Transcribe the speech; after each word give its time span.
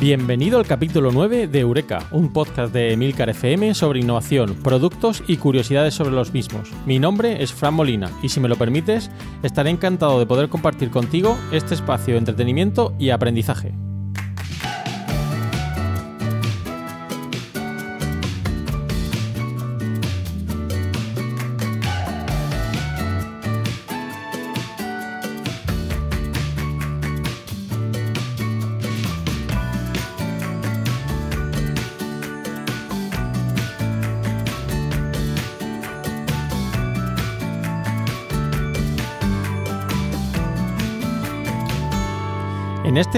Bienvenido 0.00 0.58
al 0.58 0.66
capítulo 0.66 1.12
9 1.12 1.46
de 1.46 1.60
Eureka, 1.60 2.08
un 2.10 2.32
podcast 2.32 2.72
de 2.72 2.94
Emilcar 2.94 3.28
FM 3.28 3.74
sobre 3.74 4.00
innovación, 4.00 4.54
productos 4.54 5.22
y 5.26 5.36
curiosidades 5.36 5.92
sobre 5.92 6.12
los 6.12 6.32
mismos. 6.32 6.70
Mi 6.86 6.98
nombre 6.98 7.42
es 7.42 7.52
Fran 7.52 7.74
Molina 7.74 8.10
y 8.22 8.30
si 8.30 8.40
me 8.40 8.48
lo 8.48 8.56
permites, 8.56 9.10
estaré 9.42 9.68
encantado 9.68 10.18
de 10.18 10.24
poder 10.24 10.48
compartir 10.48 10.90
contigo 10.90 11.36
este 11.52 11.74
espacio 11.74 12.14
de 12.14 12.20
entretenimiento 12.20 12.94
y 12.98 13.10
aprendizaje. 13.10 13.74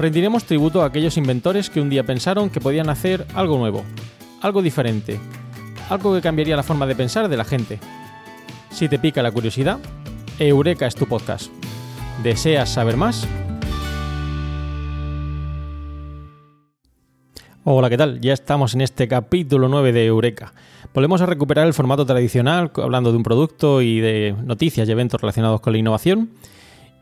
rendiremos 0.00 0.44
tributo 0.44 0.82
a 0.82 0.86
aquellos 0.86 1.18
inventores 1.18 1.68
que 1.68 1.78
un 1.78 1.90
día 1.90 2.04
pensaron 2.04 2.48
que 2.48 2.60
podían 2.60 2.88
hacer 2.88 3.26
algo 3.34 3.58
nuevo, 3.58 3.84
algo 4.40 4.62
diferente, 4.62 5.20
algo 5.90 6.14
que 6.14 6.22
cambiaría 6.22 6.56
la 6.56 6.62
forma 6.62 6.86
de 6.86 6.96
pensar 6.96 7.28
de 7.28 7.36
la 7.36 7.44
gente. 7.44 7.78
Si 8.70 8.88
te 8.88 8.98
pica 8.98 9.22
la 9.22 9.30
curiosidad, 9.30 9.78
Eureka 10.38 10.86
es 10.86 10.94
tu 10.94 11.06
podcast. 11.06 11.52
¿Deseas 12.22 12.70
saber 12.70 12.96
más? 12.96 13.28
Hola, 17.64 17.90
¿qué 17.90 17.98
tal? 17.98 18.22
Ya 18.22 18.32
estamos 18.32 18.72
en 18.72 18.80
este 18.80 19.06
capítulo 19.06 19.68
9 19.68 19.92
de 19.92 20.06
Eureka. 20.06 20.54
Volvemos 20.94 21.20
a 21.20 21.26
recuperar 21.26 21.66
el 21.66 21.74
formato 21.74 22.06
tradicional, 22.06 22.72
hablando 22.76 23.10
de 23.10 23.18
un 23.18 23.22
producto 23.22 23.82
y 23.82 24.00
de 24.00 24.34
noticias 24.44 24.88
y 24.88 24.92
eventos 24.92 25.20
relacionados 25.20 25.60
con 25.60 25.74
la 25.74 25.78
innovación. 25.78 26.30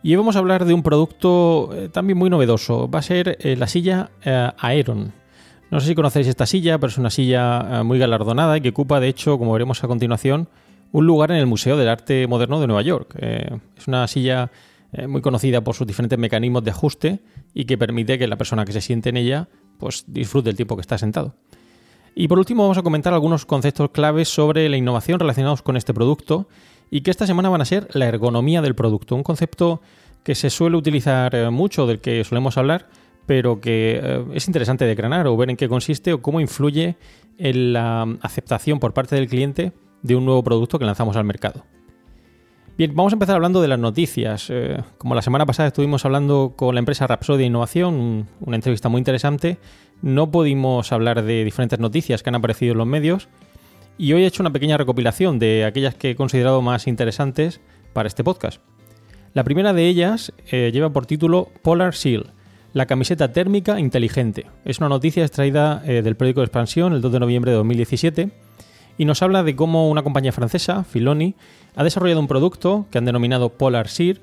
Y 0.02 0.12
hoy 0.12 0.16
vamos 0.16 0.36
a 0.36 0.38
hablar 0.38 0.64
de 0.64 0.74
un 0.74 0.82
producto 0.82 1.70
eh, 1.74 1.88
también 1.88 2.18
muy 2.18 2.30
novedoso. 2.30 2.88
Va 2.88 3.00
a 3.00 3.02
ser 3.02 3.36
eh, 3.40 3.56
la 3.56 3.66
silla 3.66 4.10
eh, 4.24 4.50
Aeron. 4.58 5.12
No 5.70 5.80
sé 5.80 5.88
si 5.88 5.94
conocéis 5.94 6.28
esta 6.28 6.46
silla, 6.46 6.78
pero 6.78 6.88
es 6.90 6.98
una 6.98 7.10
silla 7.10 7.82
muy 7.84 7.98
galardonada 7.98 8.56
y 8.56 8.62
que 8.62 8.70
ocupa, 8.70 9.00
de 9.00 9.08
hecho, 9.08 9.38
como 9.38 9.52
veremos 9.52 9.84
a 9.84 9.88
continuación, 9.88 10.48
un 10.92 11.06
lugar 11.06 11.30
en 11.30 11.36
el 11.36 11.46
Museo 11.46 11.76
del 11.76 11.90
Arte 11.90 12.26
Moderno 12.26 12.58
de 12.58 12.66
Nueva 12.66 12.80
York. 12.80 13.14
es 13.20 13.86
una 13.86 14.06
silla 14.06 14.50
muy 15.06 15.20
conocida 15.20 15.60
por 15.60 15.74
sus 15.74 15.86
diferentes 15.86 16.18
mecanismos 16.18 16.64
de 16.64 16.70
ajuste 16.70 17.20
y 17.52 17.66
que 17.66 17.76
permite 17.76 18.18
que 18.18 18.26
la 18.26 18.36
persona 18.36 18.64
que 18.64 18.72
se 18.72 18.80
siente 18.80 19.10
en 19.10 19.18
ella 19.18 19.48
pues, 19.78 20.04
disfrute 20.06 20.48
el 20.48 20.56
tiempo 20.56 20.74
que 20.74 20.80
está 20.80 20.96
sentado. 20.96 21.34
Y 22.14 22.28
por 22.28 22.38
último 22.38 22.62
vamos 22.62 22.78
a 22.78 22.82
comentar 22.82 23.12
algunos 23.12 23.44
conceptos 23.44 23.90
claves 23.90 24.30
sobre 24.30 24.70
la 24.70 24.78
innovación 24.78 25.20
relacionados 25.20 25.60
con 25.60 25.76
este 25.76 25.92
producto 25.92 26.48
y 26.90 27.02
que 27.02 27.10
esta 27.10 27.26
semana 27.26 27.48
van 27.48 27.60
a 27.60 27.64
ser 27.64 27.88
la 27.92 28.06
ergonomía 28.06 28.62
del 28.62 28.74
producto, 28.74 29.14
un 29.14 29.22
concepto 29.22 29.80
que 30.22 30.34
se 30.34 30.50
suele 30.50 30.76
utilizar 30.76 31.34
eh, 31.34 31.50
mucho, 31.50 31.86
del 31.86 32.00
que 32.00 32.24
solemos 32.24 32.58
hablar, 32.58 32.88
pero 33.26 33.60
que 33.60 34.00
eh, 34.02 34.24
es 34.34 34.46
interesante 34.46 34.84
de 34.84 34.90
decranar 34.90 35.26
o 35.26 35.36
ver 35.36 35.50
en 35.50 35.56
qué 35.56 35.68
consiste 35.68 36.12
o 36.12 36.22
cómo 36.22 36.40
influye 36.40 36.96
en 37.38 37.72
la 37.72 38.02
aceptación 38.22 38.80
por 38.80 38.94
parte 38.94 39.16
del 39.16 39.28
cliente 39.28 39.72
de 40.02 40.16
un 40.16 40.24
nuevo 40.24 40.42
producto 40.42 40.78
que 40.78 40.84
lanzamos 40.84 41.16
al 41.16 41.24
mercado. 41.24 41.64
Bien, 42.78 42.94
vamos 42.94 43.12
a 43.12 43.16
empezar 43.16 43.34
hablando 43.34 43.60
de 43.60 43.66
las 43.66 43.78
noticias. 43.78 44.46
Eh, 44.50 44.80
como 44.98 45.16
la 45.16 45.22
semana 45.22 45.46
pasada 45.46 45.66
estuvimos 45.66 46.04
hablando 46.04 46.54
con 46.56 46.74
la 46.74 46.78
empresa 46.78 47.08
Rapsodia 47.08 47.44
Innovación, 47.44 48.28
una 48.40 48.56
entrevista 48.56 48.88
muy 48.88 49.00
interesante, 49.00 49.58
no 50.00 50.30
pudimos 50.30 50.92
hablar 50.92 51.22
de 51.22 51.44
diferentes 51.44 51.80
noticias 51.80 52.22
que 52.22 52.30
han 52.30 52.36
aparecido 52.36 52.72
en 52.72 52.78
los 52.78 52.86
medios, 52.86 53.28
y 53.98 54.12
hoy 54.12 54.22
he 54.22 54.26
hecho 54.26 54.42
una 54.42 54.52
pequeña 54.52 54.76
recopilación 54.76 55.40
de 55.40 55.64
aquellas 55.64 55.96
que 55.96 56.10
he 56.10 56.16
considerado 56.16 56.62
más 56.62 56.86
interesantes 56.86 57.60
para 57.92 58.06
este 58.06 58.22
podcast. 58.22 58.62
La 59.34 59.44
primera 59.44 59.72
de 59.72 59.86
ellas 59.88 60.32
eh, 60.50 60.70
lleva 60.72 60.90
por 60.90 61.04
título 61.04 61.48
Polar 61.62 61.94
Seal, 61.94 62.32
la 62.72 62.86
camiseta 62.86 63.32
térmica 63.32 63.80
inteligente. 63.80 64.46
Es 64.64 64.78
una 64.78 64.88
noticia 64.88 65.24
extraída 65.24 65.82
eh, 65.84 66.02
del 66.02 66.16
periódico 66.16 66.40
de 66.40 66.46
Expansión 66.46 66.92
el 66.92 67.00
2 67.00 67.12
de 67.12 67.20
noviembre 67.20 67.50
de 67.50 67.56
2017 67.56 68.30
y 68.96 69.04
nos 69.04 69.20
habla 69.22 69.42
de 69.42 69.56
cómo 69.56 69.90
una 69.90 70.02
compañía 70.02 70.32
francesa, 70.32 70.84
Filoni, 70.84 71.34
ha 71.74 71.84
desarrollado 71.84 72.20
un 72.20 72.28
producto 72.28 72.86
que 72.90 72.98
han 72.98 73.04
denominado 73.04 73.50
Polar 73.50 73.88
Seal 73.88 74.20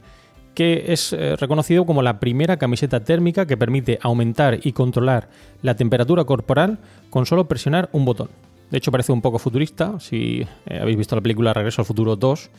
que 0.53 0.85
es 0.94 1.12
eh, 1.12 1.35
reconocido 1.35 1.85
como 1.85 2.02
la 2.02 2.19
primera 2.19 2.58
camiseta 2.58 3.03
térmica 3.03 3.46
que 3.46 3.58
permite 3.58 4.00
aumentar 4.02 4.59
y 4.64 4.72
controlar 4.72 5.28
la 5.62 5.75
temperatura 5.75 6.24
corporal 6.24 6.80
con 7.09 7.25
solo 7.25 7.47
presionar 7.50 7.90
un 7.91 8.06
botón. 8.06 8.30
De 8.70 8.78
hecho, 8.78 8.92
parece 8.92 9.12
un 9.12 9.22
poco 9.22 9.40
futurista. 9.40 10.00
Si 10.00 10.46
eh, 10.66 10.80
habéis 10.81 10.98
visto 10.98 11.16
la 11.16 11.22
película 11.22 11.53
Regreso 11.53 11.81
al 11.81 11.86
Futuro 11.86 12.16
2, 12.16 12.50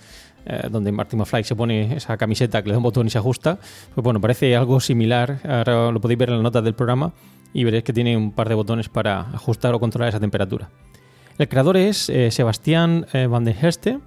eh, 0.47 0.69
donde 0.71 0.93
Martin 0.93 1.19
McFly 1.19 1.45
se 1.45 1.57
pone 1.57 1.97
esa 1.97 2.17
camiseta 2.17 2.63
que 2.63 2.69
le 2.69 2.75
da 2.75 2.79
un 2.79 2.85
botón 2.85 3.07
y 3.07 3.11
se 3.11 3.19
ajusta, 3.19 3.59
pues 3.95 4.05
bueno, 4.05 4.21
parece 4.21 4.55
algo 4.55 4.81
similar. 4.81 5.41
Ahora 5.45 5.91
lo 5.91 6.01
podéis 6.01 6.19
ver 6.19 6.29
en 6.31 6.37
las 6.37 6.43
notas 6.43 6.63
del 6.63 6.75
programa 6.75 7.13
y 7.53 7.65
veréis 7.65 7.85
que 7.85 7.93
tiene 7.93 8.17
un 8.17 8.33
par 8.33 8.49
de 8.49 8.55
botones 8.55 8.89
para 8.89 9.21
ajustar 9.21 9.75
o 9.75 9.81
controlar 9.81 10.11
esa 10.11 10.21
temperatura. 10.21 10.71
El 11.39 11.49
creador 11.49 11.77
es 11.77 12.09
eh, 12.09 12.31
Sebastián 12.31 13.07
Van 13.13 13.45
der 13.45 13.57
Herste 13.61 13.99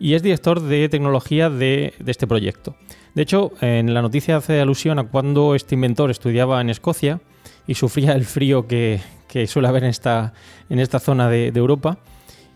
y 0.00 0.14
es 0.14 0.22
director 0.22 0.60
de 0.60 0.88
tecnología 0.88 1.48
de 1.48 1.94
este 2.04 2.26
proyecto. 2.26 2.74
De 3.14 3.22
hecho, 3.22 3.52
en 3.60 3.92
la 3.92 4.02
noticia 4.02 4.38
hace 4.38 4.60
alusión 4.60 4.98
a 4.98 5.04
cuando 5.04 5.54
este 5.54 5.74
inventor 5.74 6.10
estudiaba 6.10 6.60
en 6.60 6.70
Escocia 6.70 7.20
y 7.66 7.74
sufría 7.74 8.12
el 8.12 8.24
frío 8.24 8.66
que, 8.66 9.00
que 9.32 9.46
suele 9.46 9.66
haber 9.66 9.84
en 9.84 9.88
esta, 9.88 10.34
en 10.68 10.78
esta 10.78 10.98
zona 10.98 11.30
de, 11.30 11.48
Europa. 11.54 11.96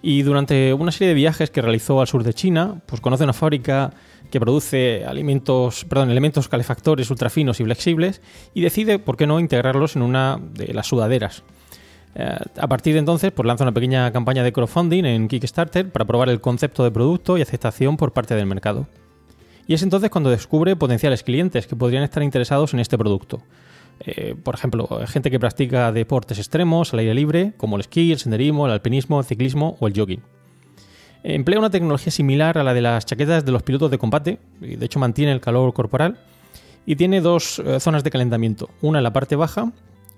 Y 0.02 0.20
durante 0.20 0.74
una 0.74 0.92
serie 0.92 1.08
de 1.08 1.14
viajes 1.14 1.48
que 1.48 1.62
realizó 1.62 2.02
al 2.02 2.06
sur 2.06 2.22
de 2.22 2.34
China, 2.34 2.82
pues 2.84 3.00
conoce 3.00 3.24
una 3.24 3.32
fábrica 3.32 3.94
que 4.30 4.38
produce 4.38 5.06
alimentos, 5.06 5.86
perdón, 5.86 6.10
elementos 6.10 6.48
calefactores 6.48 7.08
ultrafinos 7.10 7.60
y 7.60 7.64
flexibles 7.64 8.20
y 8.52 8.60
decide, 8.60 8.98
¿por 8.98 9.16
qué 9.16 9.26
no?, 9.26 9.40
integrarlos 9.40 9.96
en 9.96 10.02
una 10.02 10.38
de 10.38 10.74
las 10.74 10.86
sudaderas. 10.86 11.44
Eh, 12.14 12.36
a 12.58 12.68
partir 12.68 12.92
de 12.92 12.98
entonces, 12.98 13.32
pues 13.32 13.46
lanza 13.46 13.64
una 13.64 13.72
pequeña 13.72 14.12
campaña 14.12 14.42
de 14.42 14.52
crowdfunding 14.52 15.06
en 15.06 15.28
Kickstarter 15.28 15.90
para 15.90 16.04
probar 16.04 16.28
el 16.28 16.42
concepto 16.42 16.84
de 16.84 16.90
producto 16.90 17.38
y 17.38 17.42
aceptación 17.42 17.96
por 17.96 18.12
parte 18.12 18.34
del 18.34 18.44
mercado. 18.44 18.86
Y 19.66 19.72
es 19.72 19.82
entonces 19.82 20.10
cuando 20.10 20.28
descubre 20.28 20.76
potenciales 20.76 21.22
clientes 21.22 21.66
que 21.66 21.74
podrían 21.74 22.02
estar 22.02 22.22
interesados 22.22 22.74
en 22.74 22.80
este 22.80 22.98
producto. 22.98 23.40
Eh, 24.00 24.34
por 24.42 24.54
ejemplo, 24.54 24.88
gente 25.06 25.30
que 25.30 25.40
practica 25.40 25.90
deportes 25.92 26.38
extremos 26.38 26.92
al 26.92 27.00
aire 27.00 27.14
libre, 27.14 27.52
como 27.56 27.76
el 27.76 27.80
esquí, 27.80 28.12
el 28.12 28.18
senderismo, 28.18 28.66
el 28.66 28.72
alpinismo, 28.72 29.18
el 29.18 29.26
ciclismo 29.26 29.76
o 29.80 29.86
el 29.86 29.94
jogging. 29.94 30.22
Emplea 31.22 31.58
una 31.58 31.70
tecnología 31.70 32.12
similar 32.12 32.56
a 32.58 32.62
la 32.62 32.72
de 32.74 32.82
las 32.82 33.04
chaquetas 33.06 33.44
de 33.44 33.52
los 33.52 33.62
pilotos 33.62 33.90
de 33.90 33.98
combate, 33.98 34.38
y 34.60 34.76
de 34.76 34.86
hecho 34.86 35.00
mantiene 35.00 35.32
el 35.32 35.40
calor 35.40 35.72
corporal, 35.72 36.18
y 36.84 36.94
tiene 36.96 37.20
dos 37.20 37.58
eh, 37.58 37.80
zonas 37.80 38.04
de 38.04 38.10
calentamiento, 38.10 38.70
una 38.80 38.98
en 38.98 39.04
la 39.04 39.12
parte 39.12 39.34
baja 39.34 39.72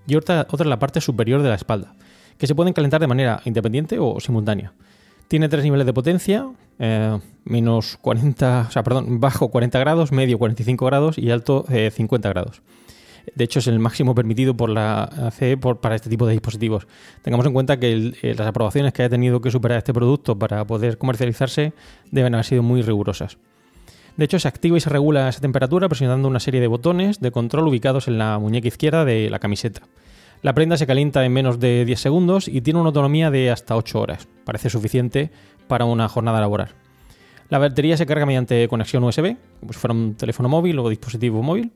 y 0.06 0.16
otra, 0.16 0.46
otra 0.50 0.64
en 0.64 0.70
la 0.70 0.78
parte 0.78 1.00
superior 1.00 1.40
de 1.42 1.48
la 1.48 1.54
espalda, 1.54 1.94
que 2.36 2.46
se 2.46 2.54
pueden 2.54 2.74
calentar 2.74 3.00
de 3.00 3.06
manera 3.06 3.40
independiente 3.44 3.98
o 3.98 4.20
simultánea. 4.20 4.72
Tiene 5.28 5.48
tres 5.48 5.64
niveles 5.64 5.86
de 5.86 5.92
potencia, 5.92 6.46
eh, 6.78 7.18
menos 7.44 7.96
40, 8.02 8.66
o 8.68 8.70
sea, 8.70 8.82
perdón, 8.82 9.20
bajo 9.20 9.48
40 9.48 9.78
grados, 9.78 10.12
medio 10.12 10.38
45 10.38 10.84
grados 10.86 11.18
y 11.18 11.30
alto 11.30 11.64
50 11.68 12.28
grados. 12.28 12.62
De 13.34 13.44
hecho, 13.44 13.58
es 13.58 13.66
el 13.66 13.78
máximo 13.78 14.14
permitido 14.14 14.56
por 14.56 14.70
la 14.70 15.30
CE 15.32 15.56
para 15.56 15.94
este 15.94 16.10
tipo 16.10 16.26
de 16.26 16.32
dispositivos. 16.32 16.86
Tengamos 17.22 17.46
en 17.46 17.52
cuenta 17.52 17.78
que 17.78 18.12
eh, 18.22 18.34
las 18.34 18.46
aprobaciones 18.46 18.92
que 18.92 19.02
haya 19.02 19.10
tenido 19.10 19.40
que 19.40 19.50
superar 19.50 19.78
este 19.78 19.92
producto 19.92 20.38
para 20.38 20.66
poder 20.66 20.98
comercializarse 20.98 21.72
deben 22.10 22.34
haber 22.34 22.44
sido 22.44 22.62
muy 22.62 22.82
rigurosas. 22.82 23.38
De 24.16 24.24
hecho, 24.24 24.38
se 24.38 24.48
activa 24.48 24.76
y 24.76 24.80
se 24.80 24.90
regula 24.90 25.28
esa 25.28 25.40
temperatura 25.40 25.88
presionando 25.88 26.26
una 26.26 26.40
serie 26.40 26.60
de 26.60 26.66
botones 26.66 27.20
de 27.20 27.30
control 27.30 27.68
ubicados 27.68 28.08
en 28.08 28.18
la 28.18 28.38
muñeca 28.38 28.66
izquierda 28.66 29.04
de 29.04 29.30
la 29.30 29.38
camiseta. 29.38 29.82
La 30.42 30.54
prenda 30.54 30.76
se 30.76 30.86
calienta 30.86 31.24
en 31.24 31.32
menos 31.32 31.58
de 31.58 31.84
10 31.84 32.00
segundos 32.00 32.48
y 32.48 32.60
tiene 32.60 32.80
una 32.80 32.88
autonomía 32.88 33.30
de 33.30 33.50
hasta 33.50 33.76
8 33.76 34.00
horas. 34.00 34.28
Parece 34.44 34.70
suficiente 34.70 35.30
para 35.66 35.84
una 35.84 36.08
jornada 36.08 36.40
laboral. 36.40 36.70
La 37.48 37.58
batería 37.58 37.96
se 37.96 38.06
carga 38.06 38.26
mediante 38.26 38.68
conexión 38.68 39.04
USB, 39.04 39.36
como 39.60 39.72
si 39.72 39.78
fuera 39.78 39.94
un 39.94 40.14
teléfono 40.14 40.48
móvil 40.48 40.78
o 40.78 40.88
dispositivo 40.88 41.42
móvil, 41.42 41.72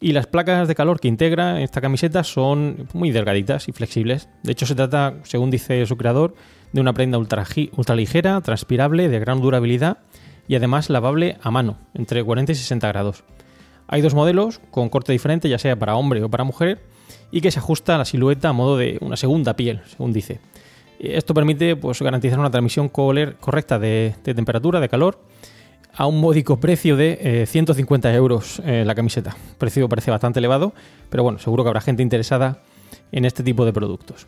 y 0.00 0.12
las 0.12 0.26
placas 0.26 0.68
de 0.68 0.74
calor 0.74 1.00
que 1.00 1.08
integra 1.08 1.60
esta 1.62 1.80
camiseta 1.80 2.24
son 2.24 2.88
muy 2.92 3.10
delgaditas 3.10 3.68
y 3.68 3.72
flexibles. 3.72 4.28
De 4.42 4.52
hecho, 4.52 4.66
se 4.66 4.74
trata, 4.74 5.14
según 5.22 5.50
dice 5.50 5.84
su 5.86 5.96
creador, 5.96 6.34
de 6.72 6.80
una 6.80 6.92
prenda 6.92 7.18
ultra, 7.18 7.46
ligera, 7.94 8.40
transpirable, 8.40 9.08
de 9.08 9.20
gran 9.20 9.40
durabilidad 9.40 9.98
y 10.48 10.56
además 10.56 10.90
lavable 10.90 11.38
a 11.42 11.50
mano, 11.50 11.78
entre 11.94 12.22
40 12.22 12.52
y 12.52 12.54
60 12.54 12.88
grados. 12.88 13.24
Hay 13.86 14.02
dos 14.02 14.14
modelos 14.14 14.60
con 14.70 14.88
corte 14.88 15.12
diferente, 15.12 15.48
ya 15.48 15.58
sea 15.58 15.78
para 15.78 15.94
hombre 15.96 16.22
o 16.22 16.28
para 16.28 16.44
mujer, 16.44 16.82
y 17.30 17.40
que 17.40 17.50
se 17.50 17.58
ajusta 17.58 17.94
a 17.94 17.98
la 17.98 18.04
silueta 18.04 18.48
a 18.48 18.52
modo 18.52 18.76
de 18.76 18.98
una 19.00 19.16
segunda 19.16 19.54
piel, 19.56 19.82
según 19.86 20.12
dice. 20.12 20.40
Esto 20.98 21.34
permite 21.34 21.76
pues, 21.76 22.00
garantizar 22.02 22.38
una 22.38 22.50
transmisión 22.50 22.88
correcta 22.88 23.78
de 23.78 24.14
temperatura, 24.22 24.80
de 24.80 24.88
calor, 24.88 25.18
a 25.96 26.06
un 26.06 26.20
módico 26.20 26.58
precio 26.58 26.96
de 26.96 27.44
150 27.46 28.12
eh, 28.12 28.16
euros 28.16 28.60
eh, 28.64 28.84
la 28.84 28.94
camiseta. 28.94 29.36
El 29.52 29.56
precio 29.56 29.88
parece 29.88 30.10
bastante 30.10 30.40
elevado, 30.40 30.74
pero 31.08 31.22
bueno, 31.22 31.38
seguro 31.38 31.62
que 31.62 31.68
habrá 31.68 31.80
gente 31.80 32.02
interesada 32.02 32.58
en 33.12 33.24
este 33.24 33.42
tipo 33.42 33.64
de 33.64 33.72
productos. 33.72 34.26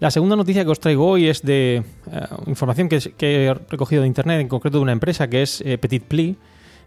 La 0.00 0.10
segunda 0.10 0.36
noticia 0.36 0.64
que 0.64 0.70
os 0.70 0.80
traigo 0.80 1.06
hoy 1.06 1.26
es 1.26 1.42
de 1.42 1.82
eh, 2.12 2.26
información 2.46 2.88
que, 2.88 3.12
he 3.18 3.54
recogido 3.68 4.02
de 4.02 4.08
internet, 4.08 4.40
en 4.40 4.48
concreto 4.48 4.78
de 4.78 4.82
una 4.82 4.92
empresa 4.92 5.28
que 5.28 5.42
es 5.42 5.62
Petit 5.80 6.04
Pli, 6.04 6.36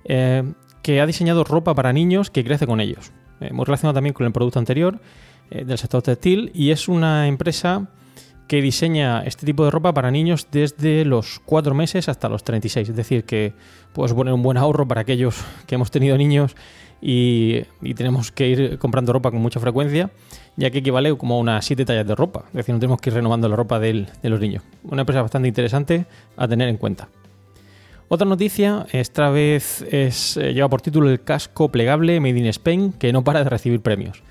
que 0.03 1.01
ha 1.01 1.05
diseñado 1.05 1.43
ropa 1.43 1.75
para 1.75 1.93
niños 1.93 2.31
que 2.31 2.43
crece 2.43 2.65
con 2.65 2.79
ellos. 2.81 3.11
muy 3.51 3.65
relacionado 3.65 3.93
también 3.93 4.13
con 4.13 4.25
el 4.25 4.31
producto 4.31 4.57
anterior 4.57 4.99
del 5.51 5.77
sector 5.77 6.01
textil 6.01 6.51
y 6.55 6.71
es 6.71 6.87
una 6.87 7.27
empresa 7.27 7.87
que 8.51 8.61
diseña 8.61 9.21
este 9.21 9.45
tipo 9.45 9.63
de 9.63 9.71
ropa 9.71 9.93
para 9.93 10.11
niños 10.11 10.49
desde 10.51 11.05
los 11.05 11.39
4 11.45 11.73
meses 11.73 12.09
hasta 12.09 12.27
los 12.27 12.43
36. 12.43 12.89
Es 12.89 12.95
decir, 12.97 13.23
que 13.23 13.53
puedes 13.93 14.13
poner 14.13 14.33
un 14.33 14.43
buen 14.43 14.57
ahorro 14.57 14.85
para 14.85 14.99
aquellos 14.99 15.41
que 15.67 15.75
hemos 15.75 15.89
tenido 15.89 16.17
niños 16.17 16.57
y, 17.01 17.61
tenemos 17.95 18.33
que 18.33 18.49
ir 18.49 18.77
comprando 18.77 19.13
ropa 19.13 19.31
con 19.31 19.39
mucha 19.39 19.61
frecuencia, 19.61 20.11
ya 20.57 20.69
que 20.69 20.79
equivale 20.79 21.15
como 21.15 21.35
a 21.35 21.37
unas 21.37 21.63
7 21.63 21.85
tallas 21.85 22.05
de 22.05 22.13
ropa. 22.13 22.43
Es 22.47 22.55
decir, 22.55 22.75
no 22.75 22.81
tenemos 22.81 22.99
que 22.99 23.11
ir 23.11 23.13
renovando 23.13 23.47
la 23.47 23.55
ropa 23.55 23.79
de 23.79 24.05
los 24.21 24.39
niños. 24.41 24.63
Una 24.83 25.03
empresa 25.03 25.21
bastante 25.21 25.47
interesante 25.47 26.05
a 26.35 26.45
tener 26.45 26.67
en 26.67 26.75
cuenta. 26.75 27.07
Otra 28.09 28.27
noticia, 28.27 28.85
esta 28.91 29.29
vez 29.29 29.81
es, 29.89 30.35
eh, 30.35 30.53
lleva 30.53 30.67
por 30.67 30.81
título 30.81 31.09
el 31.09 31.23
casco 31.23 31.69
plegable 31.69 32.19
Made 32.19 32.37
in 32.37 32.47
Spain, 32.47 32.91
que 32.91 33.13
no 33.13 33.23
para 33.23 33.45
de 33.45 33.49
recibir 33.49 33.79
premios. 33.79 34.21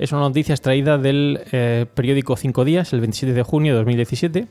Es 0.00 0.12
una 0.12 0.22
noticia 0.22 0.54
extraída 0.54 0.96
del 0.96 1.40
eh, 1.52 1.84
periódico 1.92 2.34
Cinco 2.34 2.64
Días, 2.64 2.94
el 2.94 3.00
27 3.00 3.34
de 3.34 3.42
junio 3.42 3.74
de 3.74 3.80
2017. 3.80 4.46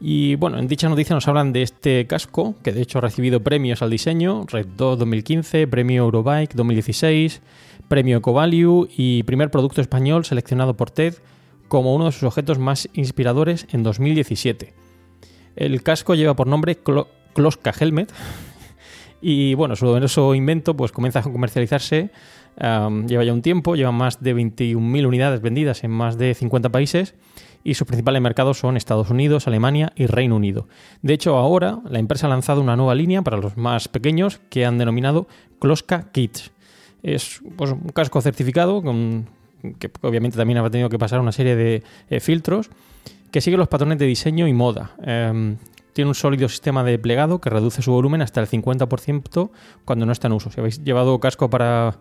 Y 0.00 0.34
bueno, 0.34 0.58
en 0.58 0.66
dicha 0.66 0.88
noticia 0.88 1.14
nos 1.14 1.28
hablan 1.28 1.52
de 1.52 1.62
este 1.62 2.08
casco, 2.08 2.56
que 2.64 2.72
de 2.72 2.82
hecho 2.82 2.98
ha 2.98 3.00
recibido 3.00 3.38
premios 3.38 3.82
al 3.82 3.90
diseño, 3.90 4.44
Red 4.48 4.66
2 4.76 4.98
2015, 4.98 5.68
Premio 5.68 6.02
Eurobike 6.02 6.56
2016, 6.56 7.40
Premio 7.86 8.18
EcoValue 8.18 8.88
y 8.96 9.22
primer 9.22 9.52
producto 9.52 9.80
español 9.80 10.24
seleccionado 10.24 10.74
por 10.74 10.90
TED 10.90 11.14
como 11.68 11.94
uno 11.94 12.06
de 12.06 12.12
sus 12.12 12.24
objetos 12.24 12.58
más 12.58 12.88
inspiradores 12.94 13.68
en 13.70 13.84
2017. 13.84 14.74
El 15.54 15.84
casco 15.84 16.16
lleva 16.16 16.34
por 16.34 16.48
nombre 16.48 16.78
Kloska 17.32 17.72
Helmet 17.78 18.12
y 19.22 19.54
bueno, 19.54 19.76
su 19.76 19.84
novedoso 19.84 20.34
invento 20.34 20.76
pues 20.76 20.90
comienza 20.90 21.20
a 21.20 21.22
comercializarse 21.22 22.10
lleva 22.56 23.24
ya 23.24 23.32
un 23.32 23.42
tiempo, 23.42 23.74
lleva 23.74 23.92
más 23.92 24.22
de 24.22 24.34
21.000 24.34 25.06
unidades 25.06 25.40
vendidas 25.40 25.84
en 25.84 25.90
más 25.90 26.18
de 26.18 26.34
50 26.34 26.70
países 26.70 27.14
y 27.64 27.74
sus 27.74 27.86
principales 27.86 28.20
mercados 28.20 28.58
son 28.58 28.76
Estados 28.76 29.10
Unidos, 29.10 29.48
Alemania 29.48 29.92
y 29.96 30.06
Reino 30.06 30.36
Unido. 30.36 30.68
De 31.02 31.14
hecho, 31.14 31.36
ahora 31.36 31.80
la 31.88 31.98
empresa 31.98 32.26
ha 32.26 32.30
lanzado 32.30 32.60
una 32.60 32.76
nueva 32.76 32.94
línea 32.94 33.22
para 33.22 33.38
los 33.38 33.56
más 33.56 33.88
pequeños 33.88 34.40
que 34.50 34.66
han 34.66 34.78
denominado 34.78 35.26
Kloska 35.58 36.10
Kids. 36.12 36.52
Es 37.02 37.40
pues, 37.56 37.72
un 37.72 37.88
casco 37.88 38.20
certificado 38.20 38.82
que 39.78 39.90
obviamente 40.02 40.36
también 40.36 40.58
ha 40.58 40.70
tenido 40.70 40.90
que 40.90 40.98
pasar 40.98 41.20
una 41.20 41.32
serie 41.32 41.56
de 41.56 41.82
eh, 42.10 42.20
filtros 42.20 42.70
que 43.30 43.40
sigue 43.40 43.56
los 43.56 43.68
patrones 43.68 43.98
de 43.98 44.06
diseño 44.06 44.46
y 44.46 44.52
moda. 44.52 44.92
Em, 45.02 45.56
tiene 45.94 46.08
un 46.08 46.14
sólido 46.14 46.48
sistema 46.48 46.84
de 46.84 46.98
plegado 46.98 47.40
que 47.40 47.48
reduce 47.48 47.80
su 47.80 47.92
volumen 47.92 48.20
hasta 48.20 48.40
el 48.40 48.48
50% 48.48 49.50
cuando 49.84 50.04
no 50.04 50.12
está 50.12 50.26
en 50.26 50.34
uso. 50.34 50.50
Si 50.50 50.60
habéis 50.60 50.82
llevado 50.82 51.18
casco 51.20 51.48
para, 51.48 51.96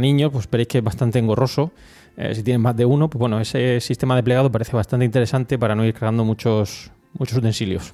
niños, 0.00 0.32
pues 0.32 0.50
veréis 0.50 0.68
que 0.68 0.78
es 0.78 0.84
bastante 0.84 1.18
engorroso. 1.18 1.70
Eh, 2.16 2.34
si 2.34 2.42
tienen 2.42 2.62
más 2.62 2.74
de 2.74 2.86
uno, 2.86 3.10
pues 3.10 3.20
bueno, 3.20 3.38
ese 3.40 3.80
sistema 3.80 4.16
de 4.16 4.22
plegado 4.22 4.50
parece 4.50 4.74
bastante 4.74 5.04
interesante 5.04 5.58
para 5.58 5.74
no 5.74 5.84
ir 5.84 5.92
cargando 5.92 6.24
muchos, 6.24 6.90
muchos 7.12 7.36
utensilios. 7.38 7.92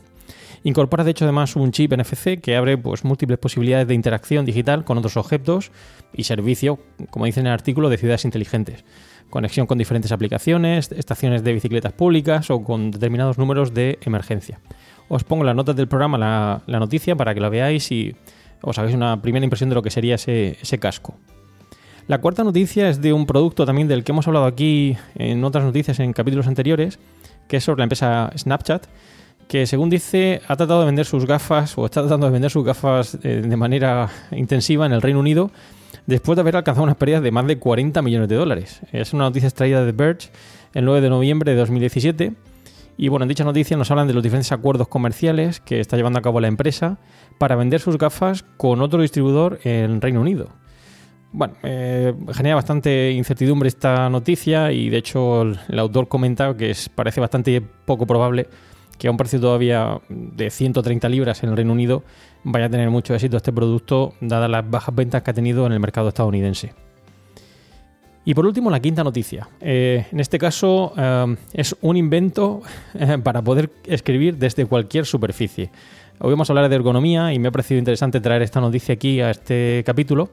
Incorpora 0.62 1.04
de 1.04 1.10
hecho 1.10 1.24
además 1.24 1.56
un 1.56 1.72
chip 1.72 1.94
NFC 1.94 2.40
que 2.40 2.54
abre 2.54 2.78
pues, 2.78 3.02
múltiples 3.02 3.38
posibilidades 3.38 3.88
de 3.88 3.94
interacción 3.94 4.44
digital 4.44 4.84
con 4.84 4.98
otros 4.98 5.16
objetos 5.16 5.72
y 6.12 6.24
servicio, 6.24 6.78
como 7.10 7.24
dice 7.24 7.40
en 7.40 7.46
el 7.46 7.52
artículo, 7.52 7.88
de 7.88 7.96
ciudades 7.96 8.24
inteligentes. 8.24 8.84
Conexión 9.30 9.66
con 9.66 9.78
diferentes 9.78 10.12
aplicaciones, 10.12 10.92
estaciones 10.92 11.42
de 11.42 11.54
bicicletas 11.54 11.92
públicas 11.92 12.50
o 12.50 12.62
con 12.62 12.90
determinados 12.90 13.38
números 13.38 13.74
de 13.74 13.98
emergencia 14.02 14.60
os 15.10 15.24
pongo 15.24 15.42
las 15.42 15.56
notas 15.56 15.74
del 15.74 15.88
programa 15.88 16.16
la, 16.16 16.78
noticia 16.78 17.16
para 17.16 17.34
que 17.34 17.40
la 17.40 17.48
veáis 17.48 17.90
y 17.90 18.14
os 18.62 18.78
hagáis 18.78 18.94
una 18.94 19.20
primera 19.20 19.42
impresión 19.42 19.68
de 19.68 19.74
lo 19.74 19.82
que 19.82 19.90
sería 19.90 20.14
ese, 20.14 20.78
casco. 20.78 21.16
La 22.06 22.18
cuarta 22.18 22.44
noticia 22.44 22.88
es 22.88 23.00
de 23.00 23.12
un 23.12 23.26
producto 23.26 23.66
también 23.66 23.88
del 23.88 24.04
que 24.04 24.12
hemos 24.12 24.28
hablado 24.28 24.46
aquí 24.46 24.96
en 25.16 25.42
otras 25.42 25.64
noticias 25.64 25.98
en 25.98 26.12
capítulos 26.12 26.46
anteriores, 26.46 27.00
que 27.48 27.56
es 27.56 27.64
sobre 27.64 27.80
la 27.80 27.84
empresa 27.84 28.30
Snapchat, 28.36 28.86
que 29.48 29.66
según 29.66 29.90
dice 29.90 30.42
ha 30.46 30.54
tratado 30.54 30.80
de 30.80 30.86
vender 30.86 31.04
sus 31.04 31.26
gafas 31.26 31.76
o 31.76 31.86
está 31.86 32.02
tratando 32.02 32.26
de 32.26 32.32
vender 32.32 32.52
sus 32.52 32.64
gafas 32.64 33.18
eh, 33.24 33.42
de 33.44 33.56
manera 33.56 34.08
intensiva 34.30 34.86
en 34.86 34.92
el 34.92 35.02
Reino 35.02 35.18
Unido 35.18 35.50
después 36.06 36.36
de 36.36 36.42
haber 36.42 36.54
alcanzado 36.54 36.84
unas 36.84 36.96
pérdidas 36.96 37.22
de 37.22 37.32
más 37.32 37.46
de 37.48 37.58
40 37.58 38.00
millones 38.02 38.28
de 38.28 38.36
dólares. 38.36 38.80
Es 38.92 39.12
una 39.12 39.24
noticia 39.24 39.48
extraída 39.48 39.84
de 39.84 39.90
Verge 39.90 40.28
el 40.72 40.84
9 40.84 41.00
de 41.00 41.10
noviembre 41.10 41.50
de 41.50 41.58
2017 41.58 42.32
y 43.00 43.08
bueno, 43.08 43.24
en 43.24 43.30
dicha 43.30 43.44
noticia 43.44 43.78
nos 43.78 43.90
hablan 43.90 44.08
de 44.08 44.12
los 44.12 44.22
diferentes 44.22 44.52
acuerdos 44.52 44.86
comerciales 44.86 45.58
que 45.60 45.80
está 45.80 45.96
llevando 45.96 46.18
a 46.18 46.22
cabo 46.22 46.38
la 46.38 46.48
empresa 46.48 46.98
para 47.38 47.56
vender 47.56 47.80
sus 47.80 47.96
gafas 47.96 48.44
con 48.58 48.82
otro 48.82 49.00
distribuidor 49.00 49.58
en 49.64 50.02
Reino 50.02 50.20
Unido. 50.20 50.50
Bueno, 51.32 51.54
eh, 51.62 52.12
genera 52.34 52.56
bastante 52.56 53.12
incertidumbre 53.12 53.68
esta 53.68 54.10
noticia 54.10 54.70
y 54.72 54.90
de 54.90 54.98
hecho 54.98 55.40
el, 55.40 55.78
autor 55.78 56.08
comenta 56.08 56.54
que 56.58 56.72
es, 56.72 56.90
parece 56.90 57.22
bastante 57.22 57.62
poco 57.62 58.06
probable 58.06 58.48
que 58.98 59.08
a 59.08 59.10
un 59.10 59.16
precio 59.16 59.40
todavía 59.40 59.98
de 60.10 60.50
130 60.50 61.08
libras 61.08 61.42
en 61.42 61.48
el 61.48 61.56
Reino 61.56 61.72
Unido 61.72 62.04
vaya 62.44 62.66
a 62.66 62.70
tener 62.70 62.90
mucho 62.90 63.14
éxito 63.14 63.38
este 63.38 63.50
producto 63.50 64.12
dadas 64.20 64.50
las 64.50 64.68
bajas 64.68 64.94
ventas 64.94 65.22
que 65.22 65.30
ha 65.30 65.34
tenido 65.34 65.64
en 65.64 65.72
el 65.72 65.80
mercado 65.80 66.08
estadounidense. 66.08 66.74
Y 68.24 68.34
por 68.34 68.44
último, 68.44 68.70
la 68.70 68.80
quinta 68.80 69.02
noticia. 69.02 69.48
Eh, 69.60 70.06
en 70.12 70.20
este 70.20 70.38
caso 70.38 70.92
eh, 70.96 71.36
es 71.54 71.74
un 71.80 71.96
invento 71.96 72.62
eh, 72.94 73.18
para 73.22 73.42
poder 73.42 73.70
escribir 73.86 74.36
desde 74.36 74.66
cualquier 74.66 75.06
superficie. 75.06 75.70
Hoy 76.18 76.30
vamos 76.30 76.50
a 76.50 76.52
hablar 76.52 76.68
de 76.68 76.76
ergonomía 76.76 77.32
y 77.32 77.38
me 77.38 77.48
ha 77.48 77.50
parecido 77.50 77.78
interesante 77.78 78.20
traer 78.20 78.42
esta 78.42 78.60
noticia 78.60 78.94
aquí 78.94 79.22
a 79.22 79.30
este 79.30 79.82
capítulo. 79.86 80.28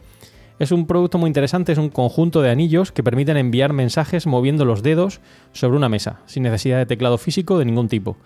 Es 0.60 0.72
un 0.74 0.86
producto 0.86 1.18
muy 1.18 1.28
interesante, 1.28 1.72
es 1.72 1.78
un 1.78 1.90
conjunto 1.90 2.42
de 2.42 2.50
anillos 2.50 2.92
que 2.92 3.04
permiten 3.04 3.38
enviar 3.38 3.72
mensajes 3.72 4.28
moviendo 4.28 4.66
los 4.66 4.84
dedos 4.84 5.22
sobre 5.54 5.78
una 5.78 5.88
mesa, 5.88 6.20
sin 6.26 6.44
necesidad 6.44 6.80
de 6.80 6.88
teclado 6.88 7.18
físico 7.18 7.58
de 7.58 7.66
ningún 7.66 7.88
tipo. 7.88 8.18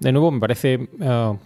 De 0.00 0.12
nuevo, 0.12 0.30
me 0.30 0.40
parece 0.40 0.90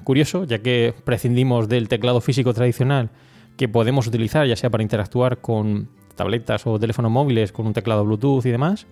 curioso, 0.03 0.45
ya 0.45 0.59
que 0.59 0.95
prescindimos 1.05 1.69
del 1.69 1.89
teclado 1.89 2.21
físico 2.21 2.53
tradicional 2.55 3.11
que 3.57 3.69
podemos 3.69 4.07
utilizar, 4.07 4.47
ya 4.47 4.57
sea 4.57 4.71
para 4.71 4.83
interactuar 4.83 5.39
con 5.43 5.89
tabletas 6.21 6.67
o 6.67 6.79
teléfonos 6.79 7.11
móviles 7.11 7.51
con 7.51 7.67
un 7.67 7.73
teclado 7.73 8.05
Bluetooth 8.05 8.45
y 8.45 8.51
demás. 8.51 8.87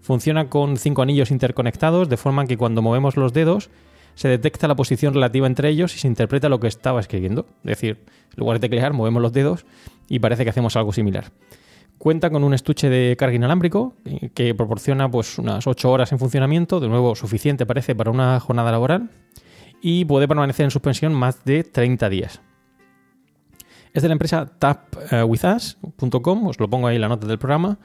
Funciona 0.00 0.48
con 0.48 0.76
cinco 0.76 1.02
anillos 1.02 1.32
interconectados, 1.32 2.08
de 2.08 2.16
forma 2.16 2.46
que 2.46 2.56
cuando 2.56 2.82
movemos 2.82 3.16
los 3.16 3.32
dedos 3.32 3.68
se 4.14 4.28
detecta 4.28 4.68
la 4.68 4.76
posición 4.76 5.12
relativa 5.12 5.48
entre 5.48 5.70
ellos 5.70 5.96
y 5.96 5.98
se 5.98 6.06
interpreta 6.06 6.48
lo 6.48 6.60
que 6.60 6.68
estaba 6.68 7.00
escribiendo. 7.00 7.46
Es 7.64 7.70
decir, 7.70 7.98
en 8.06 8.36
lugar 8.36 8.60
de 8.60 8.68
teclear, 8.68 8.92
movemos 8.92 9.20
los 9.20 9.32
dedos 9.32 9.66
y 10.08 10.20
parece 10.20 10.44
que 10.44 10.50
hacemos 10.50 10.76
algo 10.76 10.92
similar. 10.92 11.32
Cuenta 11.98 12.30
con 12.30 12.44
un 12.44 12.54
estuche 12.54 12.88
de 12.88 13.16
carga 13.16 13.34
inalámbrico 13.34 13.94
eh, 14.04 14.30
que 14.32 14.54
proporciona 14.54 15.10
pues, 15.10 15.38
unas 15.38 15.66
8 15.66 15.90
horas 15.90 16.12
en 16.12 16.20
funcionamiento, 16.20 16.78
de 16.78 16.88
nuevo 16.88 17.16
suficiente 17.16 17.66
parece 17.66 17.96
para 17.96 18.12
una 18.12 18.38
jornada 18.38 18.70
laboral, 18.70 19.10
y 19.80 20.04
puede 20.04 20.28
permanecer 20.28 20.62
en 20.62 20.70
suspensión 20.70 21.12
más 21.12 21.44
de 21.44 21.64
30 21.64 22.08
días. 22.08 22.40
Es 23.92 24.02
de 24.02 24.08
la 24.08 24.12
empresa 24.12 24.46
tapwithus.com, 24.58 26.46
os 26.46 26.58
lo 26.58 26.68
pongo 26.68 26.86
ahí 26.86 26.96
en 26.96 27.02
la 27.02 27.08
nota 27.08 27.26
del 27.26 27.38
programa, 27.38 27.78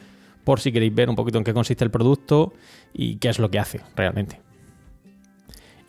por 0.44 0.62
si 0.62 0.72
queréis 0.72 0.96
ver 0.96 1.10
un 1.10 1.16
poquito 1.16 1.38
en 1.38 1.44
qué 1.44 1.54
consiste 1.54 1.84
el 1.84 1.92
producto 1.92 2.54
y 2.94 3.18
qué 3.18 3.30
es 3.30 3.40
lo 3.40 3.52
que 3.52 3.60
hace 3.60 3.82
realmente. 3.96 4.40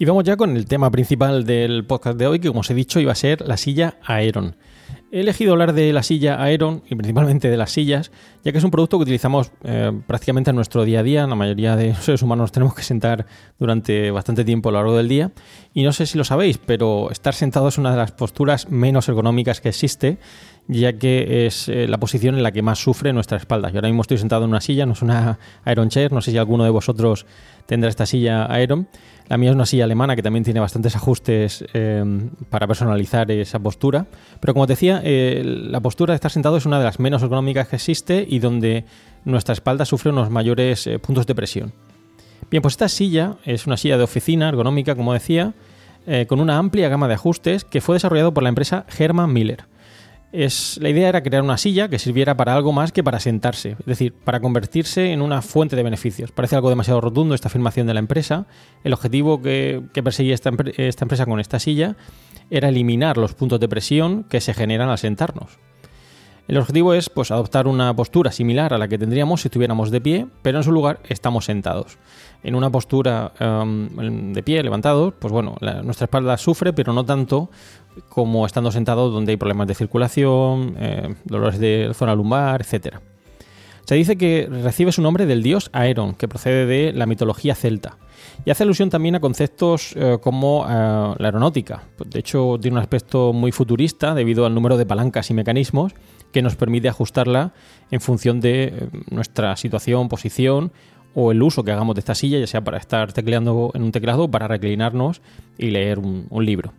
Y 0.01 0.05
vamos 0.05 0.25
ya 0.25 0.37
con 0.37 0.57
el 0.57 0.67
tema 0.67 0.91
principal 0.91 1.45
del 1.45 1.85
podcast 1.85 2.19
de 2.19 2.27
hoy, 2.27 2.41
que 2.41 2.49
como 2.49 2.61
os 2.61 2.71
he 2.71 2.75
dicho 2.75 3.01
iba 3.01 3.13
a 3.13 3.17
ser 3.17 3.47
la 3.47 3.57
silla 3.57 3.97
Aeron. 4.05 4.57
He 5.11 5.21
elegido 5.21 5.53
hablar 5.53 5.73
de 5.73 5.91
la 5.95 6.03
silla 6.03 6.43
Aeron 6.43 6.83
y 6.87 6.95
principalmente 6.95 7.49
de 7.49 7.57
las 7.57 7.71
sillas, 7.71 8.13
ya 8.45 8.53
que 8.53 8.59
es 8.59 8.65
un 8.65 8.71
producto 8.71 8.99
que 8.99 9.05
utilizamos 9.05 9.51
eh, 9.65 9.91
prácticamente 10.07 10.51
en 10.51 10.57
nuestro 10.57 10.85
día 10.85 11.01
a 11.01 11.03
día. 11.03 11.27
La 11.27 11.35
mayoría 11.35 11.77
de 11.77 11.95
seres 11.95 12.21
humanos 12.21 12.45
nos 12.45 12.53
tenemos 12.53 12.75
que 12.75 12.83
sentar 12.83 13.25
durante 13.59 14.11
bastante 14.11 14.45
tiempo 14.45 14.69
a 14.69 14.73
lo 14.73 14.79
largo 14.79 14.97
del 14.99 15.09
día. 15.09 15.33
Y 15.73 15.83
no 15.83 15.93
sé 15.93 16.05
si 16.05 16.19
lo 16.19 16.25
sabéis, 16.25 16.59
pero 16.59 17.11
estar 17.11 17.33
sentado 17.33 17.69
es 17.69 17.79
una 17.79 17.91
de 17.91 17.97
las 17.97 18.13
posturas 18.13 18.69
menos 18.69 19.09
ergonómicas 19.09 19.63
que 19.63 19.71
existe, 19.71 20.19
ya 20.69 20.93
que 20.93 21.47
es 21.47 21.69
eh, 21.69 21.89
la 21.89 21.99
posición 21.99 22.35
en 22.35 22.43
la 22.43 22.53
que 22.53 22.61
más 22.61 22.79
sufre 22.79 23.13
nuestra 23.15 23.39
espalda. 23.39 23.71
Yo 23.71 23.79
ahora 23.79 23.89
mismo 23.89 24.03
estoy 24.03 24.19
sentado 24.19 24.45
en 24.45 24.51
una 24.51 24.61
silla, 24.61 24.85
no 24.85 24.93
es 24.93 25.03
una 25.03 25.39
Aeron 25.65 25.89
Chair, 25.89 26.13
no 26.13 26.21
sé 26.21 26.31
si 26.31 26.39
alguno 26.39 26.65
de 26.65 26.71
vosotros 26.71 27.27
tendrá 27.67 27.89
esta 27.89 28.07
silla 28.07 28.47
Aeron. 28.53 28.87
La 29.29 29.39
mía 29.39 29.51
es 29.51 29.55
una 29.55 29.67
silla 29.67 29.85
alemana 29.85 30.15
que 30.15 30.23
también 30.23 30.45
tiene 30.45 30.61
bastantes 30.61 30.95
ajustes 30.95 31.65
em, 31.75 32.31
para 32.51 32.67
personalizar 32.67 33.31
esa 33.31 33.59
postura. 33.59 34.07
Pero 34.41 34.55
como 34.55 34.67
te 34.67 34.75
decía, 34.75 35.01
eh, 35.05 35.43
la 35.45 35.81
postura 35.81 36.13
de 36.13 36.17
estar 36.17 36.31
sentado 36.31 36.57
es 36.57 36.67
una 36.67 36.79
de 36.79 36.85
las 36.85 36.99
menos 36.99 37.23
ergonómicas 37.23 37.69
que 37.69 37.77
existe 37.77 38.27
y 38.29 38.39
donde 38.39 38.85
nuestra 39.25 39.53
espalda 39.53 39.85
sufre 39.85 40.13
unos 40.13 40.31
mayores 40.31 40.87
eh, 40.87 40.99
puntos 40.99 41.27
de 41.27 41.35
presión. 41.35 41.73
Bien, 42.51 42.63
pues 42.63 42.75
esta 42.75 42.89
silla 42.89 43.37
es 43.45 43.67
una 43.67 43.77
silla 43.77 43.99
de 43.99 44.05
oficina 44.05 44.49
ergonómica, 44.49 44.95
como 44.95 45.13
decía, 45.13 45.55
con 46.27 46.41
una 46.41 46.57
amplia 46.57 46.89
gama 46.89 47.07
de 47.07 47.13
ajustes 47.13 47.65
que 47.65 47.83
fue 47.83 47.97
desarrollado 47.97 48.33
por 48.33 48.43
la 48.43 48.49
empresa 48.49 48.87
Herman 48.99 49.31
Miller 49.31 49.67
la 50.33 50.89
idea 50.91 51.09
era 51.09 51.23
crear 51.23 51.43
una 51.43 51.57
silla 51.57 51.89
que 51.89 51.99
sirviera 51.99 52.37
para 52.37 52.55
algo 52.55 52.73
más 52.73 52.93
que 52.93 53.03
para 53.03 53.19
sentarse, 53.19 53.77
es 53.79 53.87
decir, 53.87 54.13
para 54.13 54.41
convertirse 54.41 55.13
en 55.13 55.23
una 55.23 55.41
fuente 55.41 55.75
de 55.75 55.83
beneficios. 55.83 56.33
Parece 56.33 56.55
algo 56.55 56.69
demasiado 56.69 57.01
rotundo 57.01 57.35
esta 57.35 57.49
afirmación 57.49 57.87
de 57.87 57.95
la 57.95 58.01
empresa. 58.01 58.47
El 58.85 58.93
objetivo 58.93 59.41
que, 59.41 59.83
perseguía 60.05 60.35
esta, 60.35 60.51
empresa 60.51 61.25
con 61.25 61.41
esta 61.41 61.59
silla 61.59 61.97
era 62.51 62.69
eliminar 62.69 63.17
los 63.17 63.35
puntos 63.35 63.59
de 63.59 63.69
presión 63.69 64.25
que 64.25 64.41
se 64.41 64.53
generan 64.53 64.91
al 64.91 64.99
sentarnos. 64.99 65.59
El 66.49 66.57
objetivo 66.57 66.95
es 66.95 67.11
pues, 67.11 67.31
adoptar 67.31 67.69
una 67.69 67.95
postura 67.95 68.33
similar 68.33 68.73
a 68.73 68.79
la 68.79 68.89
que 68.89 68.97
tendríamos 68.97 69.43
si 69.43 69.49
estuviéramos 69.49 69.91
de 69.91 70.01
pie, 70.01 70.27
pero 70.41 70.57
en 70.57 70.65
su 70.65 70.73
lugar 70.73 70.99
estamos 71.07 71.45
sentados. 71.45 71.99
En 72.43 72.55
una 72.55 72.71
postura 72.71 73.33
em, 73.39 74.33
de 74.33 74.43
pie, 74.43 74.63
levantados, 74.63 75.13
pues 75.19 75.31
bueno, 75.31 75.57
nuestra 75.85 76.07
espalda 76.07 76.39
sufre, 76.39 76.73
pero 76.73 76.95
no 76.95 77.05
tanto 77.05 77.51
como 78.09 78.47
estando 78.47 78.73
sentados 78.73 79.13
donde 79.13 79.33
hay 79.33 79.37
problemas 79.37 79.69
de 79.69 79.75
circulación, 79.75 80.75
eh, 80.79 81.15
dolores 81.25 81.59
de 81.59 81.91
zona 81.93 82.15
lumbar, 82.15 82.63
etc. 82.63 82.97
Se 83.85 83.95
dice 83.95 84.17
que 84.17 84.49
recibe 84.51 84.91
su 84.91 85.03
nombre 85.03 85.27
del 85.27 85.43
dios 85.43 85.69
Aeron, 85.75 86.15
que 86.15 86.29
procede 86.29 86.65
de 86.65 86.95
la 86.95 87.05
mitología 87.05 87.55
celta. 87.55 87.99
Y 88.45 88.51
hace 88.51 88.63
alusión 88.63 88.91
también 88.91 89.15
a 89.15 89.21
conceptos 89.21 89.95
eh, 89.97 90.19
como 90.21 90.65
eh, 90.65 90.69
la 90.71 91.27
aeronáutica. 91.29 91.83
De 92.05 92.21
hecho, 92.21 92.57
tiene 92.61 92.77
un 92.77 92.83
aspecto 92.83 93.33
muy 93.33 93.53
futurista 93.53 94.15
debido 94.15 94.47
al 94.47 94.55
número 94.55 94.77
de 94.77 94.87
palancas 94.87 95.31
y 95.31 95.35
mecanismos 95.35 95.95
que 96.33 96.43
nos 96.43 96.57
permite 96.57 96.89
ajustarla 96.89 97.53
en 97.91 98.01
función 98.01 98.41
de 98.41 98.65
eh, 98.65 98.89
nuestra 99.11 99.57
situación, 99.57 100.09
posición 100.09 100.73
o 101.15 101.33
el 101.33 101.43
uso 101.43 101.65
que 101.65 101.73
hagamos 101.73 101.95
de 101.95 102.01
esta 102.01 102.15
silla, 102.15 102.39
ya 102.39 102.47
sea 102.47 102.63
para 102.63 102.79
estar 102.79 103.13
tecleando 103.13 103.71
en 103.75 103.83
un 103.83 103.93
teclado 103.93 104.25
o 104.25 104.31
para 104.31 104.47
reclinarnos 104.47 105.21
y 105.57 105.71
leer 105.71 105.99
un, 105.99 106.29
libro. 106.45 106.73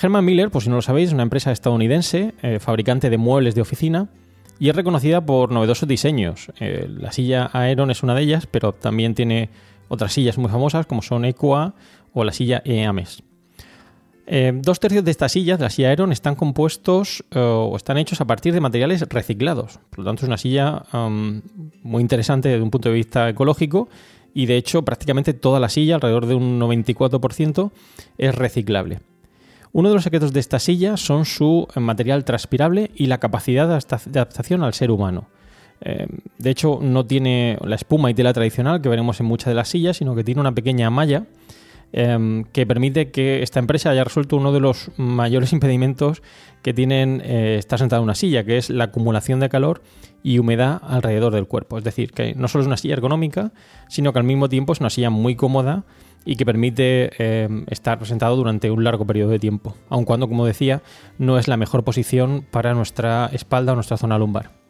Herman 0.00 0.24
Miller, 0.24 0.50
por 0.50 0.62
si 0.62 0.68
no 0.68 0.76
lo 0.76 0.82
sabéis, 0.82 1.08
es 1.08 1.14
una 1.14 1.22
empresa 1.22 1.50
estadounidense, 1.50 2.34
fabricante 2.60 3.10
de 3.10 3.16
muebles 3.16 3.54
de 3.54 3.62
oficina, 3.62 4.08
y 4.58 4.68
es 4.68 4.76
reconocida 4.76 5.24
por 5.24 5.50
novedosos 5.50 5.88
diseños. 5.88 6.52
La 6.60 7.12
silla 7.12 7.50
Aeron 7.52 7.90
es 7.90 8.02
una 8.02 8.14
de 8.14 8.22
ellas, 8.22 8.46
pero 8.46 8.72
también 8.72 9.14
tiene 9.14 9.48
otras 9.88 10.12
sillas 10.12 10.38
muy 10.38 10.50
famosas 10.50 10.86
como 10.86 11.02
son 11.02 11.24
Equa 11.24 11.74
o 12.12 12.24
la 12.24 12.32
silla 12.32 12.62
EAMES. 12.64 13.22
Eh, 14.28 14.52
dos 14.54 14.80
tercios 14.80 15.04
de 15.04 15.12
estas 15.12 15.32
sillas, 15.32 15.60
la 15.60 15.70
silla 15.70 15.90
Aeron, 15.90 16.10
están 16.10 16.34
compuestos 16.34 17.24
eh, 17.30 17.38
o 17.38 17.76
están 17.76 17.96
hechos 17.96 18.20
a 18.20 18.24
partir 18.24 18.52
de 18.52 18.60
materiales 18.60 19.02
reciclados. 19.02 19.78
Por 19.90 20.00
lo 20.00 20.04
tanto, 20.06 20.24
es 20.24 20.28
una 20.28 20.38
silla 20.38 20.82
muy 21.82 22.02
interesante 22.02 22.48
desde 22.48 22.62
un 22.62 22.70
punto 22.70 22.88
de 22.88 22.96
vista 22.96 23.28
ecológico 23.28 23.88
y, 24.34 24.46
de 24.46 24.56
hecho, 24.56 24.82
prácticamente 24.82 25.32
toda 25.32 25.60
la 25.60 25.68
silla, 25.68 25.94
alrededor 25.94 26.26
de 26.26 26.34
un 26.34 26.58
94%, 26.60 27.70
es 28.18 28.34
reciclable. 28.34 29.00
Uno 29.72 29.90
de 29.90 29.94
los 29.94 30.04
secretos 30.04 30.32
de 30.32 30.40
esta 30.40 30.58
silla 30.58 30.96
son 30.96 31.24
su 31.24 31.68
material 31.76 32.24
transpirable 32.24 32.90
y 32.94 33.06
la 33.06 33.18
capacidad 33.18 33.68
de 33.68 34.20
adaptación 34.20 34.64
al 34.64 34.74
ser 34.74 34.90
humano. 34.90 35.28
Eh, 35.80 36.06
de 36.38 36.50
hecho, 36.50 36.78
no 36.80 37.06
tiene 37.06 37.58
la 37.62 37.76
espuma 37.76 38.10
y 38.10 38.14
tela 38.14 38.32
tradicional 38.32 38.80
que 38.80 38.88
veremos 38.88 39.20
en 39.20 39.26
muchas 39.26 39.48
de 39.48 39.54
las 39.54 39.68
sillas, 39.68 39.96
sino 39.98 40.14
que 40.14 40.24
tiene 40.24 40.40
una 40.40 40.52
pequeña 40.52 40.90
malla 40.90 41.26
Em, 41.92 42.44
que 42.52 42.66
permite 42.66 43.10
que 43.10 43.42
esta 43.42 43.60
empresa 43.60 43.90
haya 43.90 44.04
resuelto 44.04 44.36
uno 44.36 44.52
de 44.52 44.60
los 44.60 44.90
mayores 44.96 45.52
impedimentos 45.52 46.22
que 46.62 46.74
tienen 46.74 47.22
eh, 47.24 47.56
estar 47.58 47.78
sentado 47.78 48.02
en 48.02 48.04
una 48.04 48.14
silla, 48.14 48.44
que 48.44 48.58
es 48.58 48.70
la 48.70 48.84
acumulación 48.84 49.40
de 49.40 49.48
calor 49.48 49.82
y 50.22 50.38
humedad 50.38 50.80
alrededor 50.82 51.32
del 51.32 51.46
cuerpo. 51.46 51.78
Es 51.78 51.84
decir, 51.84 52.12
que 52.12 52.34
no 52.34 52.48
solo 52.48 52.62
es 52.62 52.66
una 52.66 52.76
silla 52.76 52.94
ergonómica, 52.94 53.52
sino 53.88 54.12
que 54.12 54.18
al 54.18 54.24
mismo 54.24 54.48
tiempo 54.48 54.72
es 54.72 54.80
una 54.80 54.90
silla 54.90 55.10
muy 55.10 55.36
cómoda 55.36 55.84
y 56.24 56.34
que 56.34 56.44
permite 56.44 57.12
em, 57.18 57.64
estar 57.70 58.04
sentado 58.04 58.34
durante 58.34 58.70
un 58.70 58.82
largo 58.82 59.06
periodo 59.06 59.30
de 59.30 59.38
tiempo, 59.38 59.76
aun 59.88 60.04
cuando, 60.04 60.28
como 60.28 60.44
decía, 60.44 60.82
no 61.18 61.38
es 61.38 61.46
la 61.46 61.56
mejor 61.56 61.84
posición 61.84 62.44
para 62.50 62.74
nuestra 62.74 63.30
espalda 63.32 63.72
o 63.72 63.74
nuestra 63.76 63.96
zona 63.96 64.18
lumbar. 64.18 64.65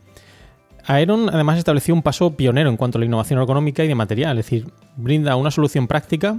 Aeron 0.86 1.28
además 1.28 1.58
estableció 1.58 1.94
un 1.94 2.02
paso 2.02 2.36
pionero 2.36 2.70
en 2.70 2.76
cuanto 2.76 2.98
a 2.98 3.00
la 3.00 3.06
innovación 3.06 3.40
ergonómica 3.40 3.84
y 3.84 3.88
de 3.88 3.94
material, 3.96 4.38
es 4.38 4.46
decir, 4.46 4.66
brinda 4.96 5.34
una 5.34 5.50
solución 5.50 5.88
práctica 5.88 6.38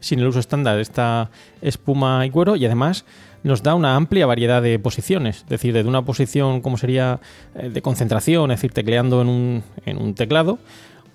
sin 0.00 0.18
el 0.18 0.26
uso 0.26 0.40
estándar 0.40 0.76
de 0.76 0.82
esta 0.82 1.30
espuma 1.62 2.26
y 2.26 2.30
cuero 2.30 2.56
y 2.56 2.66
además 2.66 3.04
nos 3.44 3.62
da 3.62 3.74
una 3.74 3.94
amplia 3.94 4.26
variedad 4.26 4.60
de 4.60 4.78
posiciones, 4.78 5.42
es 5.42 5.48
decir, 5.48 5.72
desde 5.72 5.88
una 5.88 6.04
posición 6.04 6.60
como 6.60 6.76
sería 6.76 7.20
eh, 7.54 7.68
de 7.68 7.82
concentración, 7.82 8.50
es 8.50 8.58
decir, 8.58 8.72
tecleando 8.72 9.22
en 9.22 9.28
un, 9.28 9.62
en 9.86 9.98
un 9.98 10.14
teclado, 10.14 10.58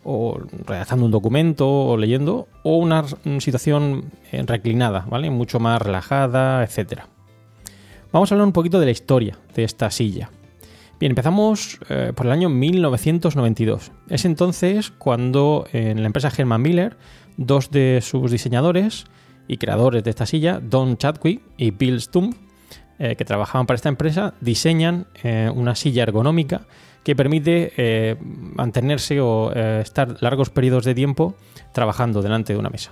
o 0.03 0.39
redactando 0.65 1.05
un 1.05 1.11
documento 1.11 1.69
o 1.69 1.97
leyendo, 1.97 2.47
o 2.63 2.77
una 2.77 3.03
situación 3.39 4.05
eh, 4.31 4.41
reclinada, 4.45 5.05
¿vale? 5.09 5.29
Mucho 5.29 5.59
más 5.59 5.81
relajada, 5.81 6.63
etcétera. 6.63 7.07
Vamos 8.11 8.31
a 8.31 8.35
hablar 8.35 8.47
un 8.47 8.53
poquito 8.53 8.79
de 8.79 8.85
la 8.85 8.91
historia 8.91 9.37
de 9.53 9.65
esta 9.65 9.91
silla. 9.91 10.29
Bien, 10.99 11.13
empezamos 11.13 11.79
eh, 11.87 12.11
por 12.13 12.25
el 12.25 12.33
año 12.33 12.49
1992. 12.49 13.93
Es 14.09 14.25
entonces 14.25 14.91
cuando 14.91 15.65
en 15.71 16.01
la 16.01 16.07
empresa 16.07 16.29
Herman 16.35 16.61
Miller 16.61 16.97
dos 17.37 17.71
de 17.71 18.01
sus 18.01 18.29
diseñadores 18.29 19.05
y 19.47 19.55
creadores 19.55 20.03
de 20.03 20.09
esta 20.09 20.25
silla, 20.25 20.59
Don 20.59 20.97
Chadwick 20.97 21.41
y 21.55 21.71
Bill 21.71 22.01
Stump, 22.01 22.35
eh, 22.99 23.15
que 23.15 23.23
trabajaban 23.23 23.65
para 23.65 23.75
esta 23.75 23.87
empresa, 23.87 24.33
diseñan 24.41 25.07
eh, 25.23 25.49
una 25.55 25.73
silla 25.75 26.03
ergonómica 26.03 26.67
que 27.05 27.15
permite 27.15 28.17
mantenerse 28.55 29.21
o 29.21 29.53
estar 29.53 30.21
largos 30.21 30.49
periodos 30.49 30.83
de 30.83 30.93
tiempo 30.93 31.33
trabajando 31.73 32.21
delante 32.21 32.51
de 32.51 32.59
una 32.59 32.69
mesa. 32.69 32.91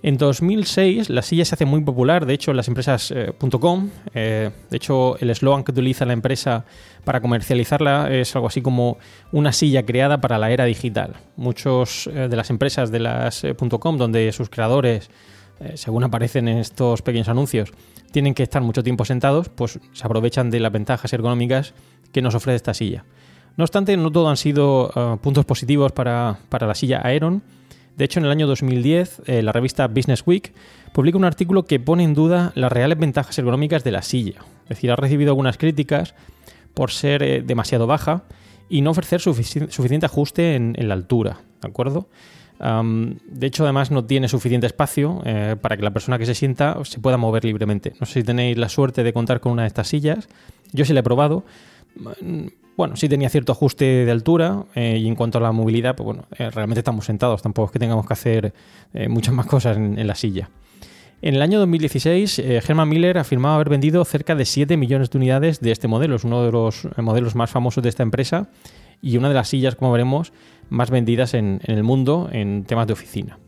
En 0.00 0.16
2006 0.16 1.10
la 1.10 1.22
silla 1.22 1.44
se 1.44 1.56
hace 1.56 1.64
muy 1.64 1.80
popular, 1.82 2.24
de 2.24 2.34
hecho 2.34 2.52
las 2.52 2.68
empresas 2.68 3.12
.com, 3.60 3.90
de 4.14 4.52
hecho 4.70 5.18
el 5.18 5.30
eslogan 5.30 5.64
que 5.64 5.72
utiliza 5.72 6.06
la 6.06 6.12
empresa 6.12 6.64
para 7.08 7.22
comercializarla 7.22 8.14
es 8.14 8.36
algo 8.36 8.48
así 8.48 8.60
como 8.60 8.98
una 9.32 9.50
silla 9.52 9.86
creada 9.86 10.20
para 10.20 10.36
la 10.36 10.50
era 10.50 10.66
digital. 10.66 11.14
Muchos 11.36 12.06
eh, 12.06 12.28
de 12.28 12.36
las 12.36 12.50
empresas 12.50 12.90
de 12.90 13.00
las 13.00 13.44
eh, 13.44 13.54
.com 13.54 13.96
donde 13.96 14.30
sus 14.32 14.50
creadores, 14.50 15.08
eh, 15.60 15.72
según 15.78 16.04
aparecen 16.04 16.48
en 16.48 16.58
estos 16.58 17.00
pequeños 17.00 17.28
anuncios, 17.28 17.72
tienen 18.12 18.34
que 18.34 18.42
estar 18.42 18.60
mucho 18.60 18.82
tiempo 18.82 19.06
sentados, 19.06 19.48
pues 19.48 19.80
se 19.94 20.04
aprovechan 20.06 20.50
de 20.50 20.60
las 20.60 20.70
ventajas 20.70 21.10
ergonómicas 21.14 21.72
que 22.12 22.20
nos 22.20 22.34
ofrece 22.34 22.56
esta 22.56 22.74
silla. 22.74 23.06
No 23.56 23.64
obstante, 23.64 23.96
no 23.96 24.12
todo 24.12 24.28
han 24.28 24.36
sido 24.36 25.18
puntos 25.22 25.46
positivos 25.46 25.92
para, 25.92 26.40
para, 26.50 26.66
la 26.66 26.74
silla 26.74 27.00
Aeron. 27.02 27.42
De 27.98 28.04
hecho, 28.04 28.20
en 28.20 28.26
el 28.26 28.30
año 28.30 28.46
2010, 28.46 29.22
la 29.26 29.50
revista 29.50 29.88
Business 29.88 30.22
Week 30.24 30.54
publica 30.92 31.18
un 31.18 31.24
artículo 31.24 31.64
que 31.64 31.80
pone 31.80 32.04
en 32.04 32.14
duda 32.14 32.52
las 32.54 32.70
reales 32.70 32.96
ventajas 32.96 33.36
ergonómicas 33.38 33.82
de 33.82 33.90
la 33.90 34.02
silla. 34.02 34.40
Es 34.62 34.68
decir, 34.70 34.92
ha 34.92 34.96
recibido 34.96 35.30
algunas 35.30 35.58
críticas 35.58 36.14
por 36.74 36.92
ser 36.92 37.24
eh, 37.24 37.42
demasiado 37.42 37.88
baja 37.88 38.22
y 38.68 38.82
no 38.82 38.92
ofrecer 38.92 39.20
suficiente 39.20 40.06
ajuste 40.06 40.54
en, 40.54 40.76
la 40.86 40.94
altura, 40.94 41.40
¿de 41.60 41.68
acuerdo? 41.68 42.08
de 42.60 43.46
hecho, 43.46 43.62
además 43.62 43.92
no 43.92 44.04
tiene 44.04 44.26
suficiente 44.26 44.66
espacio 44.66 45.22
eh, 45.24 45.54
para 45.60 45.76
que 45.76 45.82
la 45.84 45.92
persona 45.92 46.18
que 46.18 46.26
se 46.26 46.34
sienta 46.34 46.76
se 46.84 46.98
pueda 46.98 47.16
mover 47.16 47.44
libremente. 47.44 47.94
No 48.00 48.06
sé 48.06 48.14
si 48.14 48.24
tenéis 48.24 48.58
la 48.58 48.68
suerte 48.68 49.04
de 49.04 49.12
contar 49.12 49.38
con 49.38 49.52
una 49.52 49.62
de 49.62 49.68
estas 49.68 49.86
sillas. 49.86 50.28
Yo 50.72 50.84
sí 50.84 50.92
la 50.92 51.00
he 51.00 51.02
probado. 51.04 51.44
Bueno, 52.78 52.94
sí 52.94 53.08
tenía 53.08 53.28
cierto 53.28 53.50
ajuste 53.50 53.84
de 53.84 54.10
altura 54.12 54.64
eh, 54.76 54.98
y 54.98 55.08
en 55.08 55.16
cuanto 55.16 55.38
a 55.38 55.40
la 55.40 55.50
movilidad, 55.50 55.96
pues 55.96 56.04
bueno, 56.04 56.26
eh, 56.38 56.48
realmente 56.48 56.78
estamos 56.78 57.04
sentados, 57.04 57.42
tampoco 57.42 57.66
es 57.66 57.72
que 57.72 57.80
tengamos 57.80 58.06
que 58.06 58.12
hacer 58.12 58.54
muchas 59.08 59.34
más 59.34 59.46
cosas 59.46 59.76
en, 59.76 60.06
la 60.06 60.14
silla. 60.14 60.48
En 61.20 61.34
el 61.34 61.42
año 61.42 61.58
2016, 61.58 62.38
Herman 62.38 62.88
Miller 62.88 63.18
afirmaba 63.18 63.56
haber 63.56 63.68
vendido 63.68 64.04
cerca 64.04 64.36
de 64.36 64.44
7 64.44 64.76
millones 64.76 65.10
de 65.10 65.18
unidades 65.18 65.58
de 65.58 65.72
este 65.72 65.88
modelo. 65.88 66.14
Es 66.14 66.22
uno 66.22 66.44
de 66.44 66.52
los 66.52 66.86
modelos 66.96 67.34
más 67.34 67.50
famosos 67.50 67.82
de 67.82 67.88
esta 67.88 68.04
empresa 68.04 68.48
y 69.02 69.16
una 69.16 69.26
de 69.26 69.34
las 69.34 69.48
sillas, 69.48 69.74
como 69.74 69.90
veremos, 69.90 70.32
más 70.70 70.90
vendidas 70.90 71.34
en, 71.34 71.60
el 71.64 71.82
mundo 71.82 72.28
en 72.30 72.62
temas 72.62 72.86
de 72.86 72.92
oficina. 72.92 73.40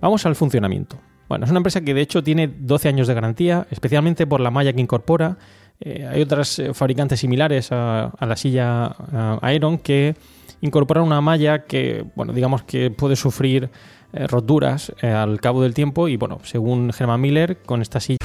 Vamos 0.00 0.24
al 0.24 0.36
funcionamiento. 0.36 0.98
Bueno, 1.28 1.44
es 1.44 1.50
una 1.50 1.58
empresa 1.58 1.82
que 1.82 1.92
de 1.92 2.00
hecho 2.00 2.22
tiene 2.22 2.48
12 2.48 2.88
años 2.88 3.08
de 3.08 3.14
garantía, 3.14 3.66
especialmente 3.70 4.26
por 4.26 4.40
la 4.40 4.50
malla 4.50 4.72
que 4.72 4.80
incorpora. 4.80 5.36
Eh, 5.84 6.06
hay 6.08 6.22
otras 6.22 6.60
eh, 6.60 6.72
fabricantes 6.74 7.18
similares 7.18 7.72
a, 7.72 8.12
la 8.20 8.36
silla 8.36 8.94
Aeron 9.42 9.78
que 9.78 10.14
incorporan 10.60 11.02
una 11.02 11.20
malla 11.20 11.64
que, 11.64 12.04
bueno, 12.14 12.32
digamos 12.32 12.62
que 12.62 12.90
puede 12.92 13.16
sufrir 13.16 13.68
eh, 14.12 14.26
roturas 14.28 14.92
al 15.02 15.40
cabo 15.40 15.60
del 15.62 15.74
tiempo 15.74 16.06
y, 16.06 16.16
bueno, 16.16 16.38
según 16.44 16.92
Herman 16.96 17.20
Miller, 17.20 17.58
con 17.66 17.82
esta 17.82 17.98
silla. 17.98 18.18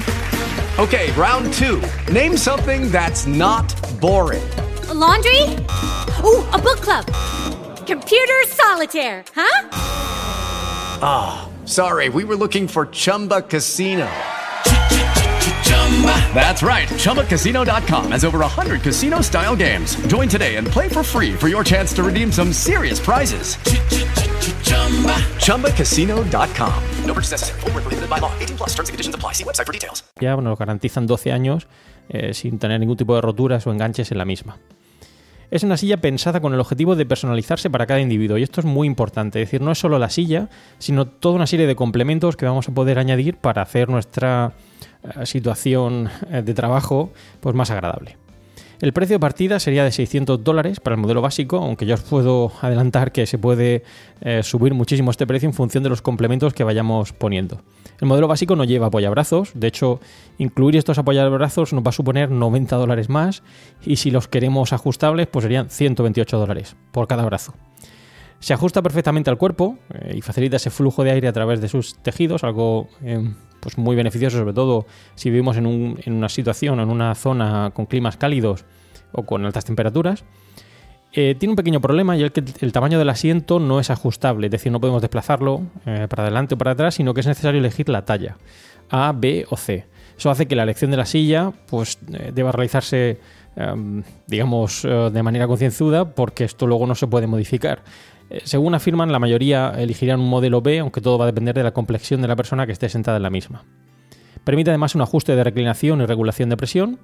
Ok, 0.78 0.94
round 1.16 1.52
two. 1.52 1.80
Name 2.12 2.36
something 2.38 2.92
that's 2.92 3.26
not 3.26 3.64
boring. 4.00 4.42
laundry? 4.94 5.42
Oh, 6.22 6.48
a 6.52 6.58
book 6.58 6.80
club. 6.80 7.04
Computer 7.86 8.34
solitaire, 8.46 9.24
huh? 9.34 9.68
Ah, 11.00 11.48
oh, 11.48 11.66
sorry, 11.66 12.08
we 12.08 12.24
were 12.24 12.36
looking 12.36 12.68
for 12.68 12.86
Chumba 12.86 13.42
Casino. 13.42 14.08
That's 16.38 16.62
right. 16.62 16.86
ChumbaCasino.com 16.88 18.12
has 18.12 18.24
over 18.24 18.38
100 18.38 18.80
casino 18.80 19.20
style 19.22 19.56
games. 19.56 19.96
Join 20.06 20.28
today 20.28 20.54
and 20.54 20.68
play 20.68 20.88
for 20.88 21.02
free 21.02 21.34
for 21.34 21.48
your 21.48 21.64
chance 21.64 21.92
to 21.96 22.04
redeem 22.04 22.30
some 22.30 22.52
serious 22.52 23.00
prizes. 23.00 23.56
ChumbaCasino.com. 25.42 26.82
No 27.06 27.12
purchase 27.12 27.32
necessary. 27.32 27.60
Full 27.62 27.70
prohibited 27.72 28.08
by 28.08 28.20
law. 28.20 28.30
18 28.38 28.56
plus 28.56 28.68
terms 28.70 28.88
and 28.88 28.94
conditions 28.94 29.16
apply. 29.16 29.32
See 29.32 29.44
website 29.44 29.66
for 29.66 29.72
details. 29.72 30.04
Ya 30.20 30.36
nos 30.36 30.56
garantizan 30.56 31.08
12 31.08 31.32
años 31.32 31.66
eh, 32.08 32.32
sin 32.34 32.60
tener 32.60 32.78
ningún 32.78 32.96
tipo 32.96 33.16
de 33.16 33.20
roturas 33.20 33.66
o 33.66 33.72
enganches 33.72 34.12
en 34.12 34.18
la 34.18 34.24
misma. 34.24 34.58
Es 35.50 35.64
una 35.64 35.76
silla 35.76 35.96
pensada 35.96 36.40
con 36.40 36.54
el 36.54 36.60
objetivo 36.60 36.94
de 36.94 37.04
personalizarse 37.04 37.68
para 37.68 37.86
cada 37.86 38.00
individuo 38.00 38.38
y 38.38 38.44
esto 38.44 38.60
es 38.60 38.64
muy 38.64 38.86
importante. 38.86 39.42
Es 39.42 39.48
decir, 39.48 39.60
no 39.60 39.72
es 39.72 39.78
solo 39.78 39.98
la 39.98 40.10
silla, 40.10 40.50
sino 40.78 41.08
toda 41.08 41.34
una 41.34 41.48
serie 41.48 41.66
de 41.66 41.74
complementos 41.74 42.36
que 42.36 42.46
vamos 42.46 42.68
a 42.68 42.74
poder 42.74 43.00
añadir 43.00 43.38
para 43.38 43.62
hacer 43.62 43.88
nuestra 43.88 44.52
situación 45.24 46.08
eh, 46.30 46.42
de 46.42 46.54
trabajo 46.54 47.12
pues, 47.40 47.54
más 47.54 47.70
agradable. 47.70 48.16
El 48.80 48.92
precio 48.92 49.16
de 49.16 49.20
partida 49.20 49.58
sería 49.58 49.82
de 49.82 49.90
600 49.90 50.44
dólares 50.44 50.78
para 50.78 50.94
el 50.94 51.02
modelo 51.02 51.20
básico, 51.20 51.56
aunque 51.56 51.84
yo 51.84 51.94
os 51.94 52.02
puedo 52.02 52.52
adelantar 52.60 53.10
que 53.10 53.26
se 53.26 53.36
puede 53.36 53.82
eh, 54.20 54.44
subir 54.44 54.72
muchísimo 54.72 55.10
este 55.10 55.26
precio 55.26 55.48
en 55.48 55.52
función 55.52 55.82
de 55.82 55.88
los 55.88 56.00
complementos 56.00 56.54
que 56.54 56.62
vayamos 56.62 57.12
poniendo. 57.12 57.62
El 58.00 58.06
modelo 58.06 58.28
básico 58.28 58.54
no 58.54 58.62
lleva 58.62 58.86
apoyabrazos, 58.86 59.50
de 59.54 59.66
hecho, 59.66 59.98
incluir 60.38 60.76
estos 60.76 60.96
apoyabrazos 60.96 61.72
nos 61.72 61.82
va 61.82 61.88
a 61.88 61.92
suponer 61.92 62.30
90 62.30 62.76
dólares 62.76 63.08
más 63.08 63.42
y 63.84 63.96
si 63.96 64.12
los 64.12 64.28
queremos 64.28 64.72
ajustables, 64.72 65.26
pues 65.26 65.42
serían 65.42 65.70
128 65.70 66.38
dólares 66.38 66.76
por 66.92 67.08
cada 67.08 67.24
brazo. 67.24 67.54
Se 68.40 68.54
ajusta 68.54 68.82
perfectamente 68.82 69.30
al 69.30 69.36
cuerpo 69.36 69.78
eh, 69.92 70.14
y 70.16 70.20
facilita 70.22 70.56
ese 70.56 70.70
flujo 70.70 71.02
de 71.02 71.10
aire 71.10 71.28
a 71.28 71.32
través 71.32 71.60
de 71.60 71.68
sus 71.68 71.96
tejidos, 71.96 72.44
algo 72.44 72.88
eh, 73.02 73.28
pues 73.60 73.78
muy 73.78 73.96
beneficioso, 73.96 74.38
sobre 74.38 74.52
todo 74.52 74.86
si 75.16 75.30
vivimos 75.30 75.56
en, 75.56 75.66
una 76.06 76.28
situación 76.28 76.78
o 76.78 76.82
en 76.82 76.90
una 76.90 77.14
zona 77.16 77.72
con 77.74 77.86
climas 77.86 78.16
cálidos 78.16 78.64
o 79.12 79.24
con 79.24 79.44
altas 79.44 79.64
temperaturas. 79.64 80.24
Eh, 81.12 81.34
tiene 81.36 81.52
un 81.52 81.56
pequeño 81.56 81.80
problema 81.80 82.16
y 82.16 82.22
es 82.22 82.30
que 82.30 82.44
el 82.60 82.70
tamaño 82.70 82.98
del 82.98 83.08
asiento 83.08 83.58
no 83.58 83.80
es 83.80 83.90
ajustable, 83.90 84.46
es 84.46 84.50
decir, 84.52 84.70
no 84.70 84.78
podemos 84.78 85.00
desplazarlo 85.00 85.62
para 85.84 86.22
adelante 86.22 86.54
o 86.54 86.58
para 86.58 86.72
atrás, 86.72 86.94
sino 86.94 87.14
que 87.14 87.20
es 87.20 87.26
necesario 87.26 87.58
elegir 87.58 87.88
la 87.88 88.04
talla 88.04 88.36
A, 88.90 89.12
B 89.16 89.46
o 89.48 89.56
C. 89.56 89.86
Eso 90.16 90.30
hace 90.30 90.46
que 90.46 90.54
la 90.54 90.64
elección 90.64 90.90
de 90.90 90.96
la 90.98 91.06
silla 91.06 91.52
pues, 91.66 91.98
deba 92.34 92.52
realizarse, 92.52 93.20
em, 93.56 94.02
digamos, 94.26 94.82
de 94.82 95.22
manera 95.22 95.46
concienzuda, 95.46 96.14
porque 96.14 96.44
esto 96.44 96.66
luego 96.66 96.86
no 96.86 96.94
se 96.94 97.06
puede 97.06 97.26
modificar. 97.26 97.82
Eh, 98.30 98.40
según 98.44 98.74
afirman, 98.74 99.12
la 99.12 99.18
mayoría 99.18 99.72
elegirían 99.76 100.20
un 100.20 100.28
modelo 100.28 100.60
B, 100.60 100.80
aunque 100.80 101.00
todo 101.00 101.18
va 101.18 101.24
a 101.24 101.26
depender 101.26 101.54
de 101.54 101.62
la 101.62 101.72
complexión 101.72 102.20
de 102.20 102.28
la 102.28 102.36
persona 102.36 102.66
que 102.66 102.72
esté 102.72 102.88
sentada 102.88 103.16
en 103.16 103.22
la 103.22 103.30
misma. 103.30 103.64
Permite 104.44 104.70
además 104.70 104.94
un 104.94 105.02
ajuste 105.02 105.34
de 105.34 105.44
reclinación 105.44 106.00
y 106.00 106.06
regulación 106.06 106.48
de 106.48 106.56
presión. 106.56 106.98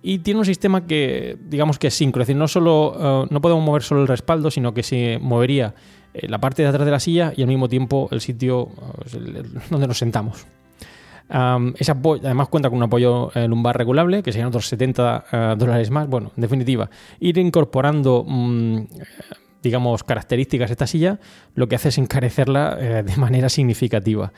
Y 0.00 0.20
tiene 0.20 0.38
un 0.38 0.46
sistema 0.46 0.86
que, 0.86 1.36
digamos 1.48 1.78
que 1.78 1.88
es 1.88 1.94
sincro, 1.94 2.22
es 2.22 2.28
decir, 2.28 2.38
no, 2.38 2.46
solo, 2.46 3.24
eh, 3.24 3.26
no 3.30 3.40
podemos 3.40 3.64
mover 3.64 3.82
solo 3.82 4.02
el 4.02 4.06
respaldo, 4.06 4.48
sino 4.48 4.72
que 4.72 4.84
se 4.84 5.18
movería 5.20 5.74
eh, 6.14 6.28
la 6.28 6.38
parte 6.38 6.62
de 6.62 6.68
atrás 6.68 6.84
de 6.84 6.92
la 6.92 7.00
silla 7.00 7.32
y 7.36 7.42
al 7.42 7.48
mismo 7.48 7.68
tiempo 7.68 8.08
el 8.12 8.20
sitio 8.20 8.68
donde 9.70 9.88
nos 9.88 9.98
sentamos. 9.98 10.46
además 11.28 12.48
cuenta 12.48 12.68
con 12.68 12.78
un 12.78 12.84
apoyo 12.84 13.32
lumbar 13.48 13.76
regulable, 13.76 14.22
que 14.22 14.30
serían 14.30 14.48
otros 14.48 14.68
70 14.68 15.56
dólares 15.58 15.90
más. 15.90 16.08
Bueno, 16.08 16.30
en 16.36 16.42
definitiva, 16.42 16.88
ir 17.18 17.36
incorporando 17.38 18.24
mm, 18.24 18.78
digamos, 19.62 20.04
características 20.04 20.70
esta 20.70 20.86
silla, 20.86 21.20
lo 21.54 21.68
que 21.68 21.76
hace 21.76 21.88
es 21.88 21.98
encarecerla 21.98 22.76
eh, 22.80 23.02
de 23.02 23.16
manera 23.16 23.48
significativa. 23.48 24.32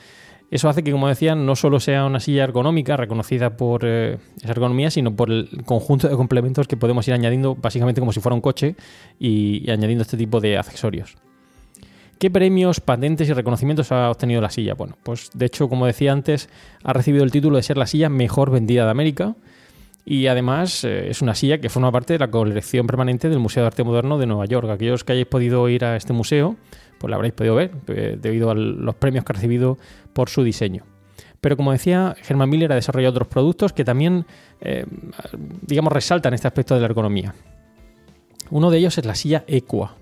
Eso 0.51 0.69
hace 0.69 0.83
que, 0.83 0.91
como 0.91 1.07
decía, 1.07 1.37
no 1.37 1.55
solo 1.55 1.79
sea 1.79 2.05
una 2.05 2.19
silla 2.19 2.43
ergonómica 2.43 2.97
reconocida 2.97 3.57
por 3.57 3.83
eh, 3.85 4.19
esa 4.39 4.51
ergonomía, 4.51 4.91
sino 4.91 5.15
por 5.15 5.31
el 5.31 5.63
conjunto 5.65 6.09
de 6.09 6.17
complementos 6.17 6.67
que 6.67 6.77
podemos 6.77 7.07
ir 7.07 7.15
añadiendo, 7.15 7.55
básicamente 7.55 8.01
como 8.01 8.13
si 8.13 8.21
fuera 8.21 8.35
un 8.35 8.41
coche, 8.41 8.75
y, 9.21 9.71
añadiendo 9.71 10.03
este 10.03 10.17
tipo 10.17 10.41
de 10.41 10.59
accesorios. 10.59 11.17
¿Qué 12.19 12.31
premios, 12.31 12.81
patentes 12.81 13.29
y 13.29 13.33
reconocimientos 13.33 13.93
ha 13.93 14.11
obtenido 14.11 14.41
la 14.41 14.51
silla? 14.51 14.75
Bueno, 14.75 14.97
pues 15.05 15.31
de 15.35 15.47
hecho, 15.47 15.69
como 15.69 15.87
decía 15.87 16.13
antes, 16.13 16.51
ha 16.83 16.93
recibido 16.93 17.23
el 17.25 17.31
título 17.31 17.57
de 17.57 17.63
ser 17.63 17.79
la 17.79 17.87
silla 17.87 18.09
mejor 18.09 18.51
vendida 18.51 18.85
de 18.85 18.91
América, 18.91 19.37
y 20.05 20.27
además 20.27 20.85
eh, 20.85 21.11
es 21.11 21.23
una 21.23 21.35
silla 21.35 21.59
que 21.59 21.69
forma 21.69 21.93
parte 21.93 22.15
de 22.15 22.19
la 22.19 22.31
colección 22.31 22.87
permanente 22.87 23.29
del 23.29 23.39
Museo 23.39 23.63
de 23.63 23.69
Arte 23.69 23.85
Moderno 23.85 24.19
de 24.19 24.27
Nueva 24.27 24.47
York. 24.47 24.69
Aquellos 24.71 25.05
que 25.05 25.13
hayáis 25.13 25.27
podido 25.27 25.69
ir 25.69 25.85
a 25.85 25.97
este 25.97 26.13
museo, 26.13 26.57
pues 26.99 27.11
la 27.11 27.17
habréis 27.17 27.35
podido 27.35 27.55
ver, 27.55 27.71
eh, 27.89 28.17
debido 28.21 28.51
a 28.51 28.55
los 28.55 28.95
premios 28.97 29.25
que 29.25 29.33
ha 29.33 29.35
recibido 29.35 29.79
por 30.13 30.29
su 30.29 30.43
diseño. 30.43 30.85
Pero 31.41 31.57
como 31.57 31.73
decía, 31.73 32.17
Herman 32.29 32.51
Miller 32.51 32.73
ha 32.73 32.75
desarrollado 32.75 33.13
otros 33.13 33.29
productos 33.29 33.73
que 33.73 33.85
también, 33.85 34.27
eh, 34.61 34.85
digamos, 35.63 35.93
resaltan 35.93 36.35
este 36.35 36.49
aspecto 36.49 36.75
de 36.75 36.81
la 36.81 36.87
ergonomía. 36.87 37.35
Uno 38.51 38.71
de 38.71 38.79
ellos 38.79 38.99
es 38.99 39.07
la 39.07 39.15
silla 39.15 39.45
Equa. 39.47 39.97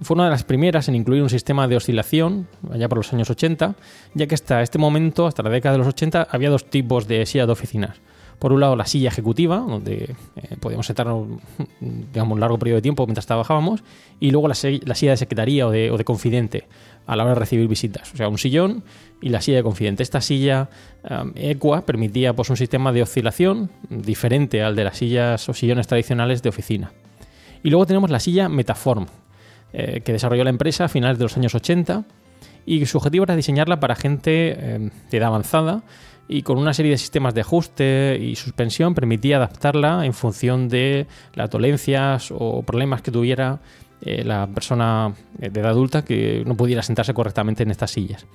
Fue 0.00 0.14
una 0.14 0.24
de 0.24 0.30
las 0.30 0.44
primeras 0.44 0.88
en 0.88 0.94
incluir 0.94 1.22
un 1.22 1.28
sistema 1.28 1.68
de 1.68 1.76
oscilación, 1.76 2.48
allá 2.72 2.88
por 2.88 2.98
los 2.98 3.12
años 3.12 3.28
80, 3.28 3.74
ya 4.14 4.26
que 4.26 4.34
hasta 4.34 4.62
este 4.62 4.78
momento, 4.78 5.26
hasta 5.26 5.42
la 5.42 5.50
década 5.50 5.72
de 5.72 5.78
los 5.78 5.88
80, 5.88 6.28
había 6.30 6.48
dos 6.48 6.70
tipos 6.70 7.06
de 7.06 7.26
sillas 7.26 7.46
de 7.46 7.52
oficinas 7.52 8.00
por 8.40 8.54
un 8.54 8.60
lado, 8.60 8.74
la 8.74 8.86
silla 8.86 9.08
ejecutiva, 9.08 9.58
donde 9.58 10.16
eh, 10.36 10.56
podíamos 10.58 10.86
sentarnos 10.86 11.28
digamos, 11.78 12.34
un 12.34 12.40
largo 12.40 12.58
periodo 12.58 12.76
de 12.76 12.82
tiempo 12.82 13.06
mientras 13.06 13.26
trabajábamos, 13.26 13.84
y 14.18 14.30
luego 14.30 14.48
la, 14.48 14.54
silla 14.54 15.10
de 15.10 15.16
secretaría 15.18 15.66
o 15.66 15.70
de, 15.70 16.04
confidente 16.04 16.66
a 17.06 17.16
la 17.16 17.24
hora 17.24 17.34
de 17.34 17.38
recibir 17.38 17.68
visitas. 17.68 18.12
O 18.14 18.16
sea, 18.16 18.28
un 18.28 18.38
sillón 18.38 18.82
y 19.20 19.28
la 19.28 19.42
silla 19.42 19.58
de 19.58 19.62
confidente. 19.62 20.02
Esta 20.02 20.22
silla 20.22 20.70
um, 21.08 21.32
Equa 21.34 21.84
permitía 21.84 22.32
pues, 22.32 22.48
un 22.48 22.56
sistema 22.56 22.92
de 22.92 23.02
oscilación 23.02 23.70
diferente 23.90 24.62
al 24.62 24.74
de 24.74 24.84
las 24.84 24.96
sillas 24.96 25.46
o 25.48 25.52
sillones 25.52 25.86
tradicionales 25.86 26.42
de 26.42 26.48
oficina. 26.48 26.92
Y 27.62 27.68
luego 27.68 27.84
tenemos 27.84 28.10
la 28.10 28.20
silla 28.20 28.48
Metaform, 28.48 29.06
eh, 29.74 30.00
que 30.02 30.12
desarrolló 30.12 30.44
la 30.44 30.50
empresa 30.50 30.86
a 30.86 30.88
finales 30.88 31.18
de 31.18 31.24
los 31.24 31.36
años 31.36 31.54
80 31.54 32.04
y 32.64 32.86
su 32.86 32.98
objetivo 32.98 33.24
era 33.24 33.36
diseñarla 33.36 33.80
para 33.80 33.96
gente 33.96 34.56
eh, 34.56 34.90
de 35.10 35.16
edad 35.18 35.28
avanzada 35.28 35.82
y 36.32 36.42
con 36.42 36.58
una 36.58 36.72
serie 36.72 36.92
de 36.92 36.98
sistemas 36.98 37.34
de 37.34 37.40
ajuste 37.40 38.16
y 38.20 38.36
suspensión 38.36 38.94
permitía 38.94 39.38
adaptarla 39.38 40.06
en 40.06 40.14
función 40.14 40.68
de 40.68 41.08
las 41.34 41.50
dolencias 41.50 42.32
o 42.32 42.62
problemas 42.62 43.02
que 43.02 43.10
tuviera 43.10 43.58
eh, 44.00 44.22
la 44.22 44.46
persona 44.46 45.12
de 45.36 45.48
edad 45.48 45.72
adulta 45.72 46.04
que 46.04 46.44
no 46.46 46.56
pudiera 46.56 46.82
sentarse 46.82 47.12
correctamente 47.14 47.64
en 47.64 47.72
estas 47.72 47.90
sillas. 47.90 48.26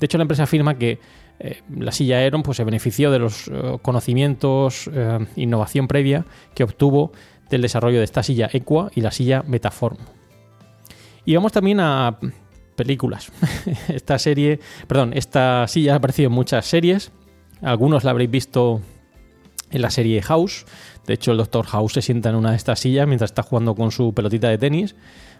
De 0.00 0.06
hecho, 0.06 0.18
la 0.18 0.22
empresa 0.22 0.42
afirma 0.42 0.76
que 0.76 0.98
eh, 1.38 1.62
la 1.78 1.92
silla 1.92 2.16
Aeron 2.16 2.42
pues, 2.42 2.56
se 2.56 2.64
benefició 2.64 3.12
de 3.12 3.20
los 3.20 3.46
eh, 3.46 3.78
conocimientos, 3.82 4.90
innovación 5.36 5.86
previa 5.86 6.26
que 6.56 6.64
obtuvo 6.64 7.12
del 7.50 7.62
desarrollo 7.62 7.98
de 7.98 8.04
esta 8.04 8.24
silla 8.24 8.50
Equa 8.52 8.90
y 8.96 9.00
la 9.00 9.12
silla 9.12 9.44
Metaform. 9.46 9.98
Y 11.24 11.36
vamos 11.36 11.52
también 11.52 11.78
a 11.78 12.18
películas. 12.74 13.30
esta 13.88 14.18
serie, 14.18 14.58
perdón, 14.88 15.12
esta 15.14 15.68
silla 15.68 15.92
ha 15.92 15.96
aparecido 15.96 16.26
en 16.26 16.34
muchas 16.34 16.66
series 16.66 17.12
algunos 17.62 18.04
la 18.04 18.10
habréis 18.10 18.30
visto 18.30 18.80
en 19.70 19.82
la 19.82 19.90
serie 19.90 20.22
House. 20.22 20.66
De 21.06 21.14
hecho, 21.14 21.32
el 21.32 21.38
Doctor 21.38 21.66
House 21.66 21.92
se 21.94 22.02
sienta 22.02 22.30
en 22.30 22.36
una 22.36 22.50
de 22.50 22.56
estas 22.56 22.80
sillas 22.80 23.06
mientras 23.06 23.30
está 23.30 23.42
jugando 23.42 23.74
con 23.74 23.90
su 23.90 24.14
pelotita 24.14 24.48
de 24.48 24.58
tenis, 24.58 24.94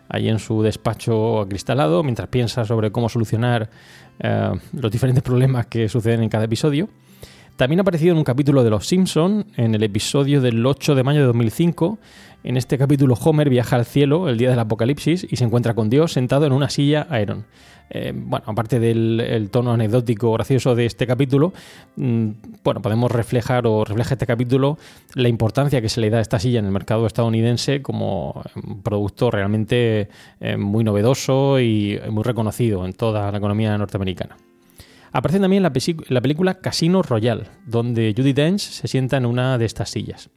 ahí 0.09 0.29
en 0.29 0.38
su 0.38 0.62
despacho 0.62 1.40
acristalado, 1.40 2.03
mientras 2.03 2.29
piensa 2.29 2.64
sobre 2.64 2.90
cómo 2.90 3.09
solucionar 3.09 3.70
eh, 4.18 4.53
los 4.72 4.90
diferentes 4.90 5.22
problemas 5.22 5.66
que 5.66 5.88
suceden 5.88 6.22
en 6.22 6.29
cada 6.29 6.44
episodio. 6.44 6.88
También 7.56 7.78
ha 7.78 7.82
aparecido 7.82 8.10
en 8.12 8.18
un 8.18 8.24
capítulo 8.24 8.64
de 8.64 8.70
Los 8.70 8.88
Simpson, 8.88 9.46
en 9.56 9.76
el 9.76 9.84
episodio 9.84 10.40
del 10.40 10.66
8 10.66 10.96
de 10.96 11.04
mayo 11.04 11.20
de 11.20 11.26
2005. 11.26 11.98
En 12.42 12.56
este 12.56 12.76
capítulo 12.76 13.14
Homer 13.14 13.48
viaja 13.48 13.76
al 13.76 13.84
cielo 13.84 14.28
el 14.28 14.38
día 14.38 14.50
del 14.50 14.58
apocalipsis 14.58 15.24
y 15.30 15.36
se 15.36 15.44
encuentra 15.44 15.72
con 15.72 15.88
Dios 15.88 16.12
sentado 16.12 16.46
en 16.46 16.52
una 16.52 16.68
silla 16.68 17.06
Aeron. 17.10 17.46
Eh, 17.90 18.12
bueno, 18.12 18.44
aparte 18.48 18.80
del 18.80 19.48
tono 19.52 19.72
anecdótico 19.72 20.32
gracioso 20.32 20.74
de 20.74 20.86
este 20.86 21.06
capítulo, 21.06 21.52
mm, 21.94 22.28
bueno, 22.64 22.82
podemos 22.82 23.12
reflejar 23.12 23.68
o 23.68 23.84
refleja 23.84 24.14
este 24.14 24.26
capítulo 24.26 24.76
la 25.14 25.28
importancia 25.28 25.80
que 25.80 25.88
se 25.88 26.00
le 26.00 26.10
da 26.10 26.18
a 26.18 26.22
esta 26.22 26.40
silla 26.40 26.58
en 26.58 26.64
el 26.64 26.72
mercado 26.72 27.06
estadounidense 27.06 27.82
como 27.82 28.42
un 28.66 28.82
producto 28.82 29.30
realmente 29.30 30.08
eh, 30.40 30.56
muy 30.56 30.82
novedoso 30.82 31.60
y 31.60 32.00
muy 32.10 32.24
reconocido 32.24 32.84
en 32.84 32.94
toda 32.94 33.30
la 33.30 33.38
economía 33.38 33.78
norteamericana. 33.78 34.36
Aparece 35.14 35.38
también 35.38 35.62
la, 35.62 35.72
la 36.09 36.20
película 36.20 36.55
Casino 36.55 37.00
Royale, 37.00 37.44
donde 37.66 38.12
Judy 38.16 38.33
Dench 38.33 38.59
se 38.59 38.88
sienta 38.88 39.16
en 39.16 39.27
una 39.27 39.59
de 39.59 39.64
estas 39.64 39.88
sillas. 39.88 40.29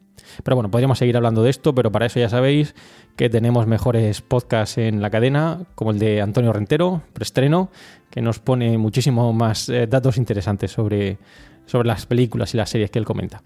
Pero 0.44 0.56
bueno, 0.56 0.70
podríamos 0.70 1.00
seguir 1.00 1.18
hablando 1.18 1.42
de 1.42 1.50
esto, 1.50 1.74
pero 1.74 1.92
para 1.92 2.06
eso 2.06 2.20
ya 2.20 2.30
sabéis 2.30 2.76
que 3.16 3.28
tenemos 3.28 3.66
mejores 3.66 4.22
podcasts 4.22 4.78
en 4.78 5.02
la 5.02 5.10
cadena, 5.10 5.64
como 5.74 5.90
el 5.90 5.98
de 5.98 6.22
Antonio 6.22 6.54
Rentero, 6.54 7.02
preestreno, 7.14 7.72
que 8.12 8.22
nos 8.22 8.38
pone 8.38 8.78
muchísimo 8.78 9.34
más 9.34 9.68
eh, 9.68 9.88
datos 9.88 10.18
interesantes 10.18 10.74
sobre, 10.74 11.18
sobre 11.66 11.88
las 11.88 12.06
películas 12.06 12.54
y 12.54 12.58
las 12.58 12.70
series 12.70 12.92
que 12.92 13.00
él 13.00 13.06
comenta. 13.06 13.42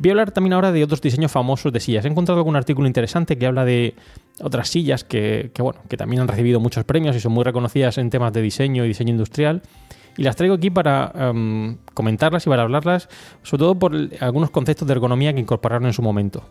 Voy 0.00 0.10
a 0.10 0.12
hablar 0.12 0.32
también 0.32 0.52
ahora 0.52 0.70
de 0.70 0.84
otros 0.84 1.00
diseños 1.00 1.32
famosos 1.32 1.72
de 1.72 1.80
sillas. 1.80 2.04
He 2.04 2.08
encontrado 2.08 2.38
algún 2.38 2.56
artículo 2.56 2.86
interesante 2.86 3.38
que 3.38 3.46
habla 3.46 3.64
de 3.64 3.94
otras 4.42 4.68
sillas 4.68 5.02
que, 5.02 5.50
que, 5.54 5.62
bueno, 5.62 5.80
que 5.88 5.96
también 5.96 6.20
han 6.20 6.28
recibido 6.28 6.60
muchos 6.60 6.84
premios 6.84 7.16
y 7.16 7.20
son 7.20 7.32
muy 7.32 7.42
reconocidas 7.42 7.96
en 7.96 8.10
temas 8.10 8.34
de 8.34 8.42
diseño 8.42 8.84
y 8.84 8.88
diseño 8.88 9.12
industrial 9.12 9.62
y 10.16 10.22
las 10.22 10.36
traigo 10.36 10.54
aquí 10.54 10.70
para 10.70 11.12
em, 11.14 11.76
comentarlas 11.94 12.46
y 12.46 12.50
para 12.50 12.62
hablarlas, 12.62 13.08
sobre 13.42 13.60
todo 13.60 13.74
por 13.78 13.96
algunos 14.20 14.50
conceptos 14.50 14.86
de 14.86 14.94
ergonomía 14.94 15.32
que 15.32 15.40
incorporaron 15.40 15.86
en 15.86 15.92
su 15.92 16.02
momento 16.02 16.44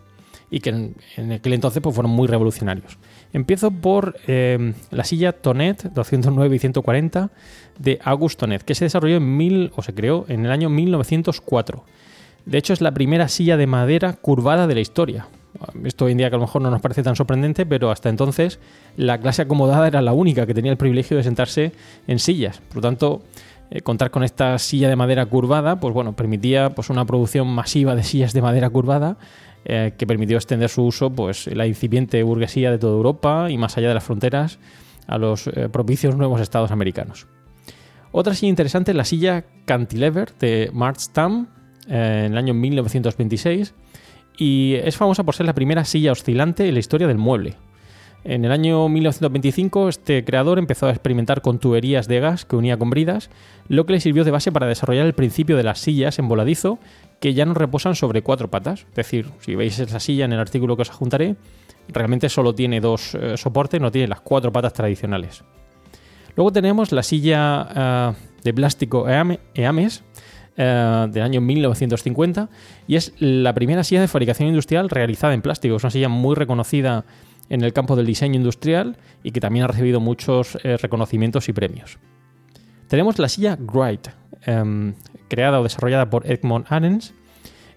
y 0.52 0.60
que 0.60 0.70
en, 1.16 1.32
aquel 1.32 1.54
entonces 1.54 1.82
pues, 1.82 1.94
fueron 1.94 2.12
muy 2.12 2.28
revolucionarios. 2.28 2.98
Empiezo 3.32 3.70
por 3.70 4.16
em, 4.26 4.74
la 4.90 5.02
silla 5.02 5.32
Tonet 5.32 5.82
209 5.94 6.54
y 6.54 6.58
140 6.58 7.30
de 7.78 7.98
Auguste 8.04 8.40
Tonet, 8.40 8.62
que 8.62 8.74
se 8.74 8.84
desarrolló 8.84 9.16
en 9.16 9.36
mil, 9.36 9.72
o 9.76 9.82
se 9.82 9.94
creó 9.94 10.26
en 10.28 10.44
el 10.44 10.52
año 10.52 10.68
1904. 10.68 11.84
De 12.44 12.58
hecho, 12.58 12.74
es 12.74 12.82
la 12.82 12.92
primera 12.92 13.28
silla 13.28 13.56
de 13.56 13.66
madera 13.66 14.12
curvada 14.12 14.66
de 14.66 14.74
la 14.74 14.80
historia. 14.80 15.26
Esto 15.84 16.06
hoy 16.06 16.12
en 16.12 16.18
día 16.18 16.28
que 16.28 16.36
a 16.36 16.38
lo 16.38 16.44
mejor 16.44 16.60
no 16.60 16.70
nos 16.70 16.82
parece 16.82 17.02
tan 17.02 17.16
sorprendente, 17.16 17.64
pero 17.64 17.90
hasta 17.90 18.10
entonces 18.10 18.58
la 18.96 19.18
clase 19.18 19.42
acomodada 19.42 19.86
era 19.86 20.02
la 20.02 20.12
única 20.12 20.46
que 20.46 20.54
tenía 20.54 20.72
el 20.72 20.78
privilegio 20.78 21.16
de 21.16 21.22
sentarse 21.22 21.72
en 22.06 22.18
sillas. 22.18 22.60
Por 22.68 22.76
lo 22.76 22.82
tanto, 22.82 23.22
eh, 23.74 23.80
contar 23.80 24.10
con 24.10 24.22
esta 24.22 24.58
silla 24.58 24.90
de 24.90 24.96
madera 24.96 25.24
curvada, 25.24 25.80
pues 25.80 25.94
bueno, 25.94 26.14
permitía 26.14 26.70
pues, 26.74 26.90
una 26.90 27.06
producción 27.06 27.48
masiva 27.48 27.94
de 27.94 28.02
sillas 28.02 28.34
de 28.34 28.42
madera 28.42 28.68
curvada 28.68 29.16
eh, 29.64 29.94
que 29.96 30.06
permitió 30.06 30.36
extender 30.36 30.68
su 30.68 30.84
uso 30.84 31.08
pues, 31.08 31.46
la 31.46 31.66
incipiente 31.66 32.22
burguesía 32.22 32.70
de 32.70 32.76
toda 32.76 32.92
Europa 32.92 33.50
y 33.50 33.56
más 33.56 33.78
allá 33.78 33.88
de 33.88 33.94
las 33.94 34.04
fronteras 34.04 34.58
a 35.06 35.16
los 35.16 35.46
eh, 35.46 35.70
propicios 35.70 36.14
nuevos 36.16 36.42
estados 36.42 36.70
americanos. 36.70 37.26
Otra 38.10 38.34
silla 38.34 38.50
interesante 38.50 38.90
es 38.90 38.96
la 38.96 39.06
silla 39.06 39.46
Cantilever 39.64 40.34
de 40.38 40.68
Mark 40.74 41.00
Stamm 41.00 41.46
en 41.88 42.32
el 42.32 42.36
año 42.36 42.52
1926 42.52 43.72
y 44.36 44.74
es 44.84 44.98
famosa 44.98 45.24
por 45.24 45.34
ser 45.34 45.46
la 45.46 45.54
primera 45.54 45.86
silla 45.86 46.12
oscilante 46.12 46.68
en 46.68 46.74
la 46.74 46.80
historia 46.80 47.06
del 47.06 47.16
mueble. 47.16 47.56
En 48.24 48.44
el 48.44 48.52
año 48.52 48.88
1925 48.88 49.88
este 49.88 50.24
creador 50.24 50.60
empezó 50.60 50.86
a 50.86 50.90
experimentar 50.90 51.42
con 51.42 51.58
tuberías 51.58 52.06
de 52.06 52.20
gas 52.20 52.44
que 52.44 52.54
unía 52.54 52.76
con 52.76 52.88
bridas, 52.88 53.30
lo 53.72 53.86
que 53.86 53.94
le 53.94 54.00
sirvió 54.00 54.22
de 54.22 54.30
base 54.30 54.52
para 54.52 54.66
desarrollar 54.66 55.06
el 55.06 55.14
principio 55.14 55.56
de 55.56 55.62
las 55.62 55.78
sillas 55.78 56.18
en 56.18 56.28
voladizo 56.28 56.78
que 57.20 57.32
ya 57.32 57.46
no 57.46 57.54
reposan 57.54 57.94
sobre 57.94 58.20
cuatro 58.20 58.50
patas. 58.50 58.80
Es 58.90 58.94
decir, 58.94 59.30
si 59.40 59.54
veis 59.54 59.78
esa 59.78 59.98
silla 59.98 60.26
en 60.26 60.34
el 60.34 60.40
artículo 60.40 60.76
que 60.76 60.82
os 60.82 60.90
adjuntaré, 60.90 61.36
realmente 61.88 62.28
solo 62.28 62.54
tiene 62.54 62.82
dos 62.82 63.14
eh, 63.14 63.38
soportes, 63.38 63.80
no 63.80 63.90
tiene 63.90 64.08
las 64.08 64.20
cuatro 64.20 64.52
patas 64.52 64.74
tradicionales. 64.74 65.42
Luego 66.36 66.52
tenemos 66.52 66.92
la 66.92 67.02
silla 67.02 67.68
eh, 67.74 68.12
de 68.44 68.52
plástico 68.52 69.06
EAMES 69.08 70.04
eh, 70.58 71.06
del 71.10 71.22
año 71.22 71.40
1950 71.40 72.50
y 72.86 72.96
es 72.96 73.14
la 73.20 73.54
primera 73.54 73.84
silla 73.84 74.02
de 74.02 74.08
fabricación 74.08 74.50
industrial 74.50 74.90
realizada 74.90 75.32
en 75.32 75.40
plástico. 75.40 75.76
Es 75.76 75.82
una 75.82 75.90
silla 75.90 76.10
muy 76.10 76.34
reconocida 76.34 77.06
en 77.48 77.62
el 77.64 77.72
campo 77.72 77.96
del 77.96 78.04
diseño 78.04 78.34
industrial 78.34 78.98
y 79.22 79.30
que 79.30 79.40
también 79.40 79.64
ha 79.64 79.68
recibido 79.68 79.98
muchos 79.98 80.58
reconocimientos 80.62 81.48
y 81.48 81.54
premios. 81.54 81.98
Tenemos 82.92 83.18
la 83.18 83.30
silla 83.30 83.56
Wright, 83.58 84.08
em, 84.44 84.92
creada 85.28 85.60
o 85.60 85.62
desarrollada 85.62 86.10
por 86.10 86.30
Edmond 86.30 86.66
Arens 86.68 87.14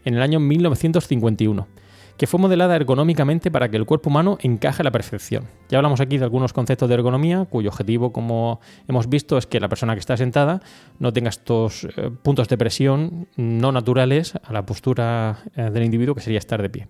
en 0.04 0.16
el 0.16 0.22
año 0.22 0.42
1951, 0.42 1.70
que 2.18 2.28
fue 2.28 2.38
modelada 2.38 2.76
ergonómicamente 2.76 3.50
para 3.50 3.70
que 3.70 3.78
el 3.78 3.86
cuerpo 3.86 4.10
humano 4.10 4.38
encaje 4.42 4.82
a 4.82 4.84
la 4.84 4.92
perfección. 4.92 5.46
Ya 5.70 5.78
hablamos 5.78 6.02
aquí 6.02 6.18
de 6.18 6.26
algunos 6.26 6.52
conceptos 6.52 6.90
de 6.90 6.96
ergonomía, 6.96 7.46
cuyo 7.46 7.70
objetivo, 7.70 8.12
como 8.12 8.60
hemos 8.90 9.08
visto, 9.08 9.38
es 9.38 9.48
que 9.48 9.62
la 9.62 9.70
persona 9.70 9.94
que 9.94 10.02
está 10.02 10.18
sentada 10.18 10.62
no 11.00 11.14
tenga 11.14 11.30
estos 11.30 11.86
eh, 11.86 12.12
puntos 12.22 12.50
de 12.50 12.58
presión 12.58 13.30
no 13.38 13.72
naturales 13.72 14.34
a 14.44 14.52
la 14.52 14.66
postura 14.66 15.38
eh, 15.56 15.70
del 15.72 15.86
individuo, 15.86 16.14
que 16.14 16.20
sería 16.20 16.40
estar 16.40 16.62
de 16.62 16.70
pie. 16.70 16.88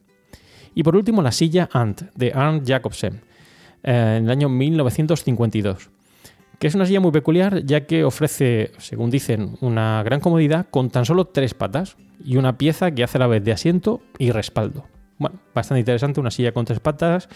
Y 0.73 0.81
por 0.81 0.95
último, 0.95 1.21
la 1.21 1.31
silla 1.31 1.69
Ant 1.71 2.01
de 2.15 2.31
Arndt 2.33 2.67
Jacobsen 2.67 3.21
eh, 3.83 4.15
en 4.17 4.25
el 4.25 4.31
año 4.31 4.49
1952, 4.49 5.91
que 6.59 6.67
es 6.67 6.75
una 6.75 6.85
silla 6.85 6.99
muy 6.99 7.11
peculiar 7.11 7.63
ya 7.63 7.85
que 7.85 8.03
ofrece, 8.03 8.71
según 8.77 9.09
dicen, 9.09 9.57
una 9.61 10.03
gran 10.03 10.19
comodidad 10.19 10.67
con 10.69 10.89
tan 10.89 11.05
solo 11.05 11.25
tres 11.25 11.53
patas 11.53 11.97
y 12.23 12.37
una 12.37 12.57
pieza 12.57 12.91
que 12.91 13.03
hace 13.03 13.17
a 13.17 13.19
la 13.19 13.27
vez 13.27 13.43
de 13.43 13.51
asiento 13.51 14.01
y 14.17 14.31
respaldo. 14.31 14.85
Bueno, 15.17 15.39
bastante 15.53 15.79
interesante, 15.79 16.19
una 16.19 16.31
silla 16.31 16.51
con 16.51 16.65
tres 16.65 16.79
patas, 16.79 17.29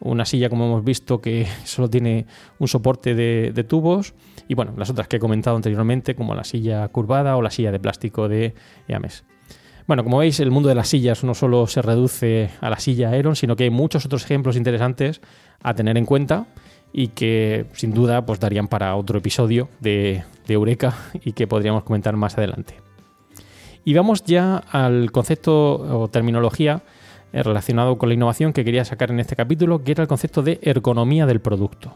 una 0.00 0.24
silla 0.24 0.48
como 0.48 0.66
hemos 0.66 0.84
visto 0.84 1.20
que 1.20 1.46
solo 1.64 1.88
tiene 1.88 2.26
un 2.58 2.68
soporte 2.68 3.14
de, 3.14 3.64
tubos 3.64 4.14
y 4.48 4.54
bueno, 4.54 4.74
las 4.76 4.90
otras 4.90 5.08
que 5.08 5.16
he 5.16 5.20
comentado 5.20 5.56
anteriormente 5.56 6.14
como 6.14 6.34
la 6.34 6.44
silla 6.44 6.88
curvada 6.88 7.36
o 7.36 7.42
la 7.42 7.50
silla 7.50 7.72
de 7.72 7.78
plástico 7.78 8.28
de 8.28 8.54
Yames. 8.88 9.24
Bueno, 9.86 10.04
como 10.04 10.18
veis, 10.18 10.38
el 10.38 10.52
mundo 10.52 10.68
de 10.68 10.76
las 10.76 10.88
sillas 10.88 11.24
no 11.24 11.34
solo 11.34 11.66
se 11.66 11.82
reduce 11.82 12.50
a 12.60 12.70
la 12.70 12.78
silla 12.78 13.10
Aeron, 13.10 13.34
sino 13.34 13.56
que 13.56 13.64
hay 13.64 13.70
muchos 13.70 14.06
otros 14.06 14.24
ejemplos 14.24 14.56
interesantes 14.56 15.20
a 15.62 15.74
tener 15.74 15.98
en 15.98 16.06
cuenta 16.06 16.46
y 16.92 17.08
que 17.08 17.66
sin 17.72 17.92
duda 17.92 18.24
pues, 18.26 18.40
darían 18.40 18.68
para 18.68 18.94
otro 18.96 19.18
episodio 19.18 19.68
de, 19.80 20.24
Eureka 20.48 20.96
y 21.24 21.30
que 21.30 21.46
podríamos 21.46 21.84
comentar 21.84 22.16
más 22.16 22.36
adelante. 22.36 22.74
Y 23.84 23.94
vamos 23.94 24.24
ya 24.24 24.56
al 24.56 25.12
concepto 25.12 25.74
o 25.74 26.08
terminología 26.08 26.82
eh, 27.32 27.44
relacionado 27.44 27.96
con 27.98 28.08
la 28.08 28.16
innovación 28.16 28.52
que 28.52 28.64
quería 28.64 28.84
sacar 28.84 29.12
en 29.12 29.20
este 29.20 29.36
capítulo, 29.36 29.84
que 29.84 29.92
era 29.92 30.02
el 30.02 30.08
concepto 30.08 30.42
de 30.42 30.58
ergonomía 30.62 31.24
del 31.24 31.40
producto. 31.40 31.94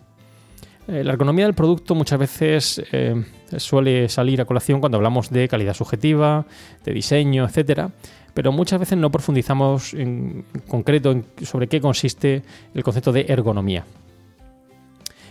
Eh, 0.87 1.03
la 1.03 1.13
ergonomía 1.13 1.47
del 1.47 1.55
producto 1.55 1.97
muchas 1.97 2.19
veces 2.19 2.83
eh, 2.93 3.25
suele 3.57 4.09
salir 4.09 4.41
a 4.41 4.45
colación 4.45 4.81
cuando 4.81 4.97
hablamos 4.99 5.31
de 5.31 5.49
calidad 5.49 5.75
subjetiva, 5.75 6.47
de 6.85 6.93
diseño, 6.93 7.49
etc. 7.49 7.89
Pero 8.35 8.53
muchas 8.53 8.79
veces 8.79 8.99
no 8.99 9.11
profundizamos 9.11 9.95
en, 9.95 10.45
concreto 10.69 11.23
sobre 11.43 11.67
qué 11.67 11.81
consiste 11.81 12.43
el 12.75 12.85
concepto 12.85 13.13
de 13.13 13.27
ergonomía. 13.29 13.85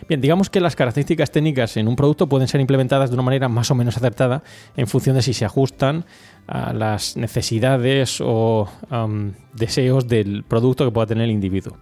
Bien, 0.07 0.21
digamos 0.21 0.49
que 0.49 0.59
las 0.59 0.75
características 0.75 1.31
técnicas 1.31 1.77
en 1.77 1.87
un 1.87 1.95
producto 1.95 2.27
pueden 2.27 2.47
ser 2.47 2.61
implementadas 2.61 3.09
de 3.09 3.15
una 3.15 3.23
manera 3.23 3.47
más 3.47 3.71
o 3.71 3.75
menos 3.75 3.97
acertada 3.97 4.43
en 4.75 4.87
función 4.87 5.15
de 5.15 5.21
si 5.21 5.33
se 5.33 5.45
ajustan 5.45 6.05
a 6.47 6.73
las 6.73 7.15
necesidades 7.15 8.19
o 8.21 8.67
deseos 9.53 10.07
del 10.07 10.43
producto 10.43 10.85
que 10.85 10.91
pueda 10.91 11.07
tener 11.07 11.25
el 11.25 11.31
individuo. 11.31 11.77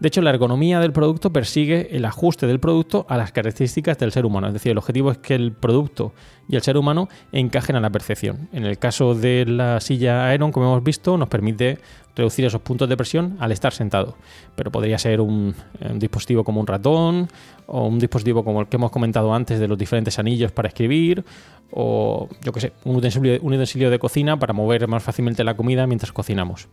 De 0.00 0.06
hecho, 0.06 0.22
la 0.22 0.30
ergonomía 0.30 0.78
del 0.78 0.92
producto 0.92 1.32
persigue 1.32 1.88
el 1.96 2.04
ajuste 2.04 2.46
del 2.46 2.60
producto 2.60 3.04
a 3.08 3.16
las 3.16 3.32
características 3.32 3.98
del 3.98 4.12
ser 4.12 4.26
humano. 4.26 4.46
Es 4.46 4.52
decir, 4.52 4.70
el 4.70 4.78
objetivo 4.78 5.10
es 5.10 5.18
que 5.18 5.34
el 5.34 5.50
producto 5.50 6.12
y 6.48 6.54
el 6.54 6.62
ser 6.62 6.76
humano 6.76 7.08
encajen 7.32 7.74
a 7.74 7.80
la 7.80 7.90
perfección. 7.90 8.48
En 8.52 8.64
el 8.64 8.78
caso 8.78 9.16
de 9.16 9.44
la 9.44 9.80
silla 9.80 10.26
Aeron, 10.26 10.52
como 10.52 10.66
hemos 10.66 10.84
visto, 10.84 11.18
nos 11.18 11.28
permite 11.28 11.78
reducir 12.14 12.44
esos 12.44 12.60
puntos 12.60 12.88
de 12.88 12.96
presión 12.96 13.36
al 13.40 13.50
estar 13.50 13.72
sentado. 13.72 14.16
Pero 14.54 14.70
podría 14.70 14.98
ser 14.98 15.20
un, 15.20 15.56
dispositivo 15.94 16.44
como 16.44 16.60
un 16.60 16.68
ratón 16.68 17.28
o 17.66 17.88
un 17.88 17.98
dispositivo 17.98 18.44
como 18.44 18.60
el 18.60 18.68
que 18.68 18.76
hemos 18.76 18.92
comentado 18.92 19.34
antes 19.34 19.58
de 19.58 19.66
los 19.66 19.76
diferentes 19.76 20.16
anillos 20.20 20.52
para 20.52 20.68
escribir 20.68 21.24
o, 21.72 22.28
yo 22.44 22.52
qué 22.52 22.60
sé, 22.60 22.72
un 22.84 22.94
utensilio 22.96 23.90
de 23.90 23.98
cocina 23.98 24.38
para 24.38 24.52
mover 24.52 24.86
más 24.86 25.02
fácilmente 25.02 25.42
la 25.42 25.56
comida 25.56 25.88
mientras 25.88 26.12
cocinamos. 26.12 26.68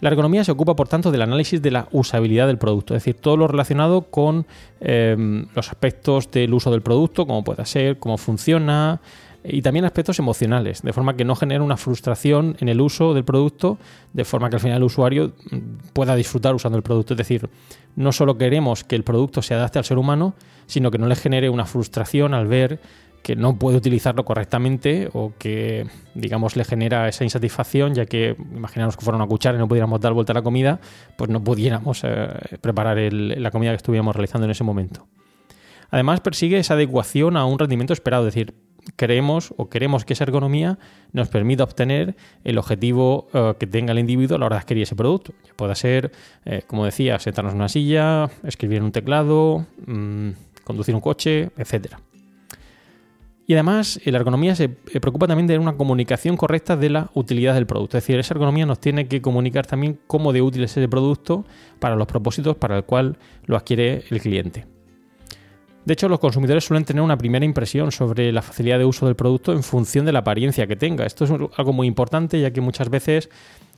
La 0.00 0.10
ergonomía 0.10 0.44
se 0.44 0.52
ocupa, 0.52 0.76
por 0.76 0.88
tanto, 0.88 1.10
del 1.10 1.22
análisis 1.22 1.62
de 1.62 1.70
la 1.70 1.88
usabilidad 1.90 2.46
del 2.46 2.58
producto, 2.58 2.94
es 2.94 3.02
decir, 3.02 3.20
todo 3.20 3.36
lo 3.36 3.48
relacionado 3.48 4.02
con 4.02 4.46
em, 4.80 5.46
los 5.54 5.68
aspectos 5.68 6.30
del 6.30 6.52
uso 6.52 6.70
del 6.70 6.82
producto, 6.82 7.26
cómo 7.26 7.42
puede 7.42 7.64
ser, 7.64 7.98
cómo 7.98 8.18
funciona, 8.18 9.00
y 9.48 9.62
también 9.62 9.84
aspectos 9.84 10.18
emocionales, 10.18 10.82
de 10.82 10.92
forma 10.92 11.16
que 11.16 11.24
no 11.24 11.36
genere 11.36 11.62
una 11.62 11.76
frustración 11.76 12.56
en 12.60 12.68
el 12.68 12.80
uso 12.80 13.14
del 13.14 13.24
producto, 13.24 13.78
de 14.12 14.24
forma 14.24 14.50
que 14.50 14.56
al 14.56 14.60
final 14.60 14.78
el 14.78 14.82
usuario 14.82 15.32
mm, 15.50 15.58
pueda 15.92 16.16
disfrutar 16.16 16.54
usando 16.54 16.76
el 16.76 16.82
producto. 16.82 17.14
Es 17.14 17.18
decir, 17.18 17.48
no 17.94 18.12
solo 18.12 18.36
queremos 18.36 18.84
que 18.84 18.96
el 18.96 19.04
producto 19.04 19.42
se 19.42 19.54
adapte 19.54 19.78
al 19.78 19.84
ser 19.84 19.98
humano, 19.98 20.34
sino 20.66 20.90
que 20.90 20.98
no 20.98 21.06
le 21.06 21.16
genere 21.16 21.48
una 21.48 21.64
frustración 21.64 22.34
al 22.34 22.46
ver 22.46 22.80
que 23.26 23.34
no 23.34 23.58
puede 23.58 23.76
utilizarlo 23.76 24.24
correctamente 24.24 25.08
o 25.12 25.32
que, 25.36 25.88
digamos, 26.14 26.54
le 26.54 26.64
genera 26.64 27.08
esa 27.08 27.24
insatisfacción, 27.24 27.92
ya 27.92 28.06
que 28.06 28.36
imaginamos 28.54 28.96
que 28.96 29.04
fuera 29.04 29.16
una 29.16 29.26
cuchara 29.26 29.56
y 29.56 29.58
no 29.58 29.66
pudiéramos 29.66 30.00
dar 30.00 30.12
vuelta 30.12 30.32
a 30.32 30.34
la 30.34 30.42
comida, 30.42 30.78
pues 31.18 31.28
no 31.28 31.42
pudiéramos 31.42 32.04
eh, 32.04 32.28
preparar 32.60 32.96
la 33.12 33.50
comida 33.50 33.72
que 33.72 33.78
estuviéramos 33.78 34.14
realizando 34.14 34.44
en 34.44 34.52
ese 34.52 34.62
momento. 34.62 35.08
Además, 35.90 36.20
persigue 36.20 36.56
esa 36.56 36.74
adecuación 36.74 37.36
a 37.36 37.46
un 37.46 37.58
rendimiento 37.58 37.92
esperado, 37.92 38.28
es 38.28 38.32
decir, 38.32 38.54
creemos 38.94 39.52
o 39.56 39.68
queremos 39.68 40.04
que 40.04 40.12
esa 40.12 40.22
ergonomía 40.22 40.78
nos 41.10 41.28
permita 41.28 41.64
obtener 41.64 42.14
el 42.44 42.58
objetivo 42.58 43.26
eh, 43.34 43.54
que 43.58 43.66
tenga 43.66 43.90
el 43.90 43.98
individuo 43.98 44.36
a 44.36 44.38
la 44.38 44.46
hora 44.46 44.54
de 44.54 44.60
adquirir 44.60 44.84
ese 44.84 44.94
producto. 44.94 45.32
Ya 45.44 45.52
pueda 45.54 45.74
ser, 45.74 46.12
eh, 46.44 46.62
como 46.64 46.84
decía, 46.84 47.18
sentarnos 47.18 47.54
en 47.54 47.58
una 47.58 47.68
silla, 47.68 48.30
escribir 48.44 48.78
en 48.78 48.84
un 48.84 48.92
teclado, 48.92 49.66
mm, 49.84 50.30
conducir 50.62 50.94
un 50.94 51.00
coche, 51.00 51.50
etcétera. 51.56 51.98
Y 53.46 53.52
además, 53.54 54.00
la 54.04 54.18
ergonomía 54.18 54.56
se 54.56 54.64
eh, 54.64 55.00
preocupa 55.00 55.28
también 55.28 55.46
de 55.46 55.58
una 55.58 55.76
comunicación 55.76 56.36
correcta 56.36 56.76
de 56.76 56.90
la 56.90 57.10
utilidad 57.14 57.54
del 57.54 57.66
producto. 57.66 57.96
Es 57.96 58.04
decir, 58.04 58.18
esa 58.18 58.34
ergonomía 58.34 58.66
nos 58.66 58.80
tiene 58.80 59.06
que 59.06 59.22
comunicar 59.22 59.66
también 59.66 60.00
cómo 60.06 60.32
de 60.32 60.42
útil 60.42 60.64
es 60.64 60.76
ese 60.76 60.88
producto 60.88 61.44
para 61.78 61.94
los 61.94 62.08
propósitos 62.08 62.56
para 62.56 62.76
el 62.76 62.84
cual 62.84 63.18
lo 63.44 63.56
adquiere 63.56 64.02
el 64.10 64.20
cliente. 64.20 64.66
De 65.84 65.92
hecho, 65.92 66.08
los 66.08 66.18
consumidores 66.18 66.64
suelen 66.64 66.84
tener 66.84 67.00
una 67.00 67.16
primera 67.16 67.44
impresión 67.44 67.92
sobre 67.92 68.32
la 68.32 68.42
facilidad 68.42 68.78
de 68.78 68.84
uso 68.84 69.06
del 69.06 69.14
producto 69.14 69.52
en 69.52 69.62
función 69.62 70.04
de 70.04 70.12
la 70.12 70.18
apariencia 70.18 70.66
que 70.66 70.74
tenga. 70.74 71.06
Esto 71.06 71.24
es 71.24 71.30
algo 71.30 71.72
muy 71.72 71.86
importante 71.86 72.40
ya 72.40 72.50
que 72.50 72.60
muchas 72.60 72.90
veces 72.90 73.30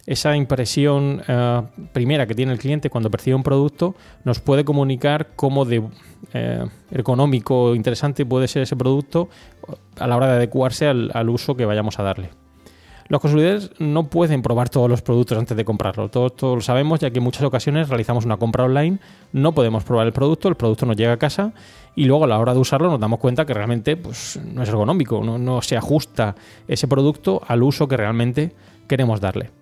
esa 0.09 0.35
impresión 0.35 1.23
eh, 1.29 1.63
primera 1.93 2.27
que 2.27 2.35
tiene 2.35 2.53
el 2.53 2.59
cliente 2.59 2.89
cuando 2.89 3.11
percibe 3.11 3.37
un 3.37 3.43
producto 3.43 3.95
nos 4.25 4.41
puede 4.41 4.65
comunicar 4.65 5.29
cómo 5.37 5.67
de 5.67 5.83
eh, 6.33 6.65
económico 6.91 7.65
o 7.65 7.75
interesante 7.75 8.25
puede 8.25 8.49
ser 8.49 8.63
ese 8.63 8.75
producto 8.75 9.29
a 9.99 10.07
la 10.07 10.17
hora 10.17 10.29
de 10.29 10.33
adecuarse 10.37 10.87
al, 10.87 11.29
uso 11.29 11.57
que 11.57 11.67
vayamos 11.67 11.99
a 11.99 12.05
darle. 12.05 12.31
Los 13.09 13.21
consumidores 13.21 13.71
no 13.79 14.09
pueden 14.09 14.41
probar 14.41 14.71
todos 14.71 14.89
los 14.89 15.03
productos 15.03 15.37
antes 15.37 15.57
de 15.57 15.65
comprarlo. 15.65 16.09
Todos, 16.09 16.33
lo 16.41 16.61
sabemos, 16.63 17.01
ya 17.01 17.11
que 17.11 17.19
en 17.19 17.25
muchas 17.25 17.43
ocasiones 17.43 17.91
realizamos 17.91 18.25
una 18.25 18.39
compra 18.39 18.65
online, 18.65 18.99
no 19.33 19.53
podemos 19.53 19.85
probar 19.85 20.07
el 20.07 20.15
producto, 20.15 20.49
el 20.49 20.57
producto 20.57 20.87
nos 20.87 20.97
llega 20.97 21.13
a 21.13 21.19
casa 21.19 21.53
y 21.95 22.05
luego 22.05 22.25
a 22.25 22.29
la 22.29 22.39
hora 22.39 22.55
de 22.55 22.61
usarlo 22.61 22.91
nos 22.91 23.01
damos 23.01 23.19
cuenta 23.19 23.45
que 23.45 23.53
realmente 23.53 23.97
pues, 23.97 24.41
no 24.43 24.63
es 24.63 24.69
ergonómico, 24.71 25.23
no 25.23 25.61
se 25.61 25.77
ajusta 25.77 26.35
ese 26.67 26.89
producto 26.89 27.43
al 27.47 27.63
uso 27.63 27.89
que 27.89 27.97
realmente 27.99 28.53
queremos 28.87 29.21
darle. 29.21 29.58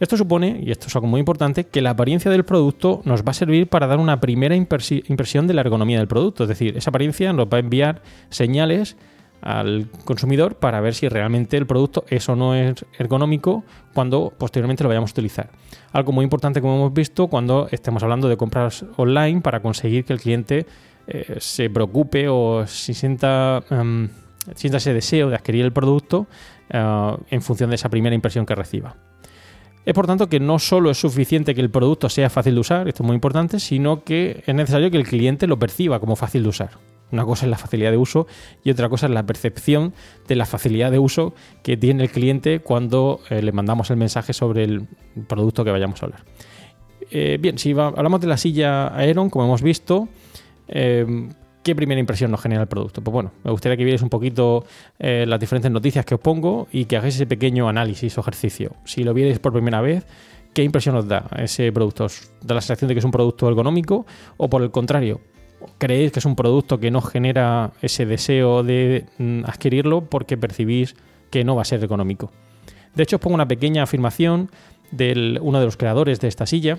Esto 0.00 0.16
supone, 0.16 0.60
y 0.62 0.70
esto 0.70 0.86
es 0.86 0.94
algo 0.94 1.08
muy 1.08 1.18
importante, 1.18 1.64
que 1.64 1.82
la 1.82 1.90
apariencia 1.90 2.30
del 2.30 2.44
producto 2.44 3.02
nos 3.04 3.22
va 3.22 3.30
a 3.30 3.34
servir 3.34 3.68
para 3.68 3.86
dar 3.86 3.98
una 3.98 4.20
primera 4.20 4.54
impresión 4.54 5.46
de 5.46 5.54
la 5.54 5.62
ergonomía 5.62 5.98
del 5.98 6.06
producto. 6.06 6.44
Es 6.44 6.48
decir, 6.48 6.76
esa 6.76 6.90
apariencia 6.90 7.32
nos 7.32 7.46
va 7.46 7.56
a 7.56 7.60
enviar 7.60 8.02
señales 8.30 8.96
al 9.40 9.88
consumidor 10.04 10.56
para 10.56 10.80
ver 10.80 10.94
si 10.94 11.08
realmente 11.08 11.56
el 11.56 11.66
producto 11.66 12.04
es 12.08 12.28
o 12.28 12.36
no 12.36 12.54
es 12.54 12.84
ergonómico 12.98 13.64
cuando 13.94 14.32
posteriormente 14.36 14.82
lo 14.82 14.88
vayamos 14.88 15.10
a 15.10 15.12
utilizar. 15.12 15.50
Algo 15.92 16.12
muy 16.12 16.24
importante 16.24 16.60
como 16.60 16.76
hemos 16.76 16.92
visto 16.92 17.28
cuando 17.28 17.68
estemos 17.70 18.02
hablando 18.02 18.28
de 18.28 18.36
compras 18.36 18.84
online 18.96 19.40
para 19.40 19.60
conseguir 19.60 20.04
que 20.04 20.12
el 20.12 20.20
cliente 20.20 20.66
eh, 21.06 21.36
se 21.38 21.70
preocupe 21.70 22.28
o 22.28 22.66
si 22.66 22.94
sienta, 22.94 23.62
em, 23.70 24.08
sienta 24.54 24.78
ese 24.78 24.92
deseo 24.92 25.30
de 25.30 25.36
adquirir 25.36 25.64
el 25.64 25.72
producto 25.72 26.26
eh, 26.70 27.16
en 27.30 27.42
función 27.42 27.70
de 27.70 27.76
esa 27.76 27.88
primera 27.88 28.14
impresión 28.14 28.44
que 28.44 28.54
reciba. 28.54 28.96
Es 29.84 29.94
por 29.94 30.06
tanto 30.06 30.28
que 30.28 30.40
no 30.40 30.58
solo 30.58 30.90
es 30.90 30.98
suficiente 30.98 31.54
que 31.54 31.60
el 31.60 31.70
producto 31.70 32.08
sea 32.08 32.28
fácil 32.28 32.54
de 32.54 32.60
usar, 32.60 32.88
esto 32.88 33.02
es 33.02 33.06
muy 33.06 33.14
importante, 33.14 33.58
sino 33.58 34.04
que 34.04 34.42
es 34.46 34.54
necesario 34.54 34.90
que 34.90 34.98
el 34.98 35.06
cliente 35.06 35.46
lo 35.46 35.58
perciba 35.58 35.98
como 36.00 36.16
fácil 36.16 36.42
de 36.42 36.48
usar. 36.50 36.70
Una 37.10 37.24
cosa 37.24 37.46
es 37.46 37.50
la 37.50 37.56
facilidad 37.56 37.90
de 37.90 37.96
uso 37.96 38.26
y 38.62 38.70
otra 38.70 38.88
cosa 38.88 39.06
es 39.06 39.12
la 39.12 39.24
percepción 39.24 39.94
de 40.26 40.36
la 40.36 40.44
facilidad 40.44 40.90
de 40.90 40.98
uso 40.98 41.34
que 41.62 41.76
tiene 41.76 42.02
el 42.02 42.10
cliente 42.10 42.60
cuando 42.60 43.20
eh, 43.30 43.40
le 43.40 43.52
mandamos 43.52 43.90
el 43.90 43.96
mensaje 43.96 44.34
sobre 44.34 44.64
el 44.64 44.86
producto 45.26 45.64
que 45.64 45.70
vayamos 45.70 46.02
a 46.02 46.06
hablar. 46.06 46.24
Eh, 47.10 47.38
bien, 47.40 47.56
si 47.56 47.72
hablamos 47.72 48.20
de 48.20 48.26
la 48.26 48.36
silla 48.36 48.94
Aeron, 48.94 49.30
como 49.30 49.46
hemos 49.46 49.62
visto, 49.62 50.08
eh, 50.68 51.06
¿qué 51.68 51.76
primera 51.76 52.00
impresión 52.00 52.30
nos 52.30 52.40
genera 52.40 52.62
el 52.62 52.66
producto? 52.66 53.02
Pues 53.02 53.12
bueno, 53.12 53.30
me 53.44 53.50
gustaría 53.50 53.76
que 53.76 53.84
vierais 53.84 54.00
un 54.00 54.08
poquito 54.08 54.64
eh, 54.98 55.26
las 55.28 55.38
diferentes 55.38 55.70
noticias 55.70 56.06
que 56.06 56.14
os 56.14 56.20
pongo 56.20 56.66
y 56.72 56.86
que 56.86 56.96
hagáis 56.96 57.16
ese 57.16 57.26
pequeño 57.26 57.68
análisis 57.68 58.16
o 58.16 58.22
ejercicio. 58.22 58.72
Si 58.86 59.04
lo 59.04 59.12
vierais 59.12 59.38
por 59.38 59.52
primera 59.52 59.82
vez, 59.82 60.06
¿qué 60.54 60.62
impresión 60.62 60.96
os 60.96 61.06
da 61.06 61.28
ese 61.36 61.70
producto? 61.70 62.06
¿Os 62.06 62.32
da 62.40 62.54
la 62.54 62.62
sensación 62.62 62.88
de 62.88 62.94
que 62.94 63.00
es 63.00 63.04
un 63.04 63.10
producto 63.10 63.46
ergonómico 63.46 64.06
o 64.38 64.48
por 64.48 64.62
el 64.62 64.70
contrario? 64.70 65.20
¿Creéis 65.76 66.10
que 66.10 66.20
es 66.20 66.24
un 66.24 66.36
producto 66.36 66.80
que 66.80 66.90
no 66.90 67.02
genera 67.02 67.72
ese 67.82 68.06
deseo 68.06 68.62
de 68.62 69.04
mm, 69.18 69.44
adquirirlo 69.44 70.06
porque 70.06 70.38
percibís 70.38 70.96
que 71.30 71.44
no 71.44 71.54
va 71.54 71.60
a 71.60 71.66
ser 71.66 71.84
económico? 71.84 72.32
De 72.94 73.02
hecho, 73.02 73.16
os 73.16 73.20
pongo 73.20 73.34
una 73.34 73.46
pequeña 73.46 73.82
afirmación 73.82 74.50
de 74.90 75.38
uno 75.42 75.58
de 75.58 75.66
los 75.66 75.76
creadores 75.76 76.18
de 76.18 76.28
esta 76.28 76.46
silla, 76.46 76.78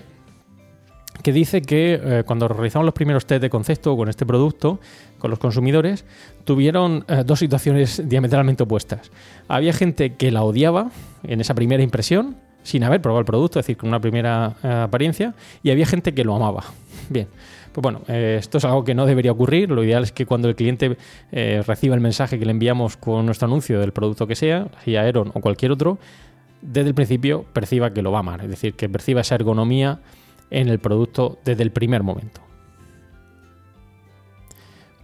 que 1.22 1.32
dice 1.32 1.62
que 1.62 2.00
eh, 2.02 2.22
cuando 2.26 2.48
realizamos 2.48 2.84
los 2.84 2.94
primeros 2.94 3.26
test 3.26 3.42
de 3.42 3.50
concepto 3.50 3.96
con 3.96 4.08
este 4.08 4.26
producto, 4.26 4.80
con 5.18 5.30
los 5.30 5.38
consumidores, 5.38 6.04
tuvieron 6.44 7.04
eh, 7.08 7.22
dos 7.24 7.38
situaciones 7.38 8.02
diametralmente 8.08 8.62
opuestas. 8.62 9.10
Había 9.48 9.72
gente 9.72 10.14
que 10.14 10.30
la 10.30 10.42
odiaba 10.42 10.90
en 11.22 11.40
esa 11.40 11.54
primera 11.54 11.82
impresión, 11.82 12.36
sin 12.62 12.84
haber 12.84 13.00
probado 13.00 13.20
el 13.20 13.26
producto, 13.26 13.58
es 13.58 13.66
decir, 13.66 13.76
con 13.76 13.88
una 13.88 14.00
primera 14.00 14.56
eh, 14.62 14.68
apariencia, 14.68 15.34
y 15.62 15.70
había 15.70 15.86
gente 15.86 16.14
que 16.14 16.24
lo 16.24 16.34
amaba. 16.34 16.64
Bien, 17.08 17.28
pues 17.72 17.82
bueno, 17.82 18.02
esto 18.08 18.58
es 18.58 18.64
algo 18.64 18.84
que 18.84 18.94
no 18.94 19.06
debería 19.06 19.32
ocurrir. 19.32 19.70
Lo 19.70 19.84
ideal 19.84 20.02
es 20.02 20.12
que 20.12 20.26
cuando 20.26 20.48
el 20.48 20.56
cliente 20.56 20.96
reciba 21.30 21.94
el 21.94 22.00
mensaje 22.00 22.36
que 22.38 22.44
le 22.44 22.50
enviamos 22.50 22.96
con 22.96 23.26
nuestro 23.26 23.46
anuncio 23.46 23.78
del 23.78 23.92
producto 23.92 24.26
que 24.26 24.34
sea, 24.34 24.66
sea 24.84 25.02
Aeron 25.02 25.30
o 25.34 25.40
cualquier 25.40 25.70
otro, 25.70 25.98
desde 26.62 26.88
el 26.88 26.94
principio 26.94 27.44
perciba 27.52 27.92
que 27.92 28.02
lo 28.02 28.10
va 28.10 28.18
a 28.18 28.20
amar, 28.20 28.42
es 28.42 28.50
decir, 28.50 28.74
que 28.74 28.88
perciba 28.88 29.20
esa 29.20 29.36
ergonomía 29.36 30.00
en 30.50 30.68
el 30.68 30.78
producto 30.78 31.38
desde 31.44 31.62
el 31.62 31.70
primer 31.70 32.02
momento. 32.02 32.40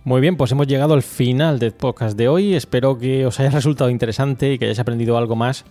Muy 0.04 0.20
bien, 0.20 0.36
pues 0.36 0.52
hemos 0.52 0.68
llegado 0.68 0.94
al 0.94 1.02
final 1.02 1.58
del 1.58 1.72
podcast 1.72 2.16
de 2.16 2.28
hoy. 2.28 2.54
Espero 2.54 2.96
que 2.96 3.26
os 3.26 3.40
haya 3.40 3.50
resultado 3.52 3.90
interesante 3.90 4.52
y 4.52 4.58
que 4.58 4.66
hayáis 4.66 4.78
aprendido 4.78 5.18
algo 5.18 5.34
más 5.34 5.64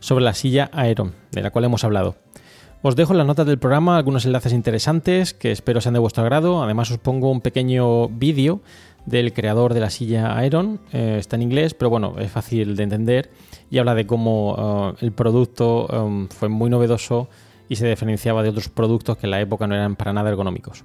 sobre 0.00 0.24
la 0.24 0.32
silla 0.32 0.70
Aeron, 0.72 1.14
de 1.30 1.42
la 1.42 1.50
cual 1.50 1.66
hemos 1.66 1.84
hablado. 1.84 2.16
Os 2.84 2.96
dejo 2.96 3.12
en 3.12 3.18
las 3.18 3.26
notas 3.26 3.46
del 3.46 3.58
programa 3.58 3.96
algunos 3.96 4.24
enlaces 4.24 4.52
interesantes 4.52 5.34
que 5.34 5.52
espero 5.52 5.80
sean 5.80 5.92
de 5.92 6.00
vuestro 6.00 6.22
agrado. 6.24 6.62
Además 6.62 6.90
os 6.90 6.98
pongo 6.98 7.30
un 7.30 7.40
pequeño 7.40 8.08
vídeo 8.08 8.60
del 9.06 9.32
creador 9.32 9.74
de 9.74 9.80
la 9.80 9.90
silla 9.90 10.36
Aeron. 10.36 10.80
Eh, 10.92 11.16
está 11.18 11.36
en 11.36 11.42
inglés, 11.42 11.74
pero 11.74 11.90
bueno, 11.90 12.14
es 12.18 12.30
fácil 12.30 12.74
de 12.74 12.82
entender 12.82 13.30
y 13.70 13.78
habla 13.78 13.94
de 13.94 14.06
cómo 14.06 14.94
eh, 14.98 15.04
el 15.04 15.12
producto 15.12 15.86
eh, 15.92 16.26
fue 16.30 16.48
muy 16.48 16.70
novedoso 16.70 17.28
y 17.72 17.76
se 17.76 17.88
diferenciaba 17.88 18.42
de 18.42 18.50
otros 18.50 18.68
productos 18.68 19.16
que 19.16 19.26
en 19.26 19.30
la 19.30 19.40
época 19.40 19.66
no 19.66 19.74
eran 19.74 19.96
para 19.96 20.12
nada 20.12 20.28
ergonómicos. 20.28 20.84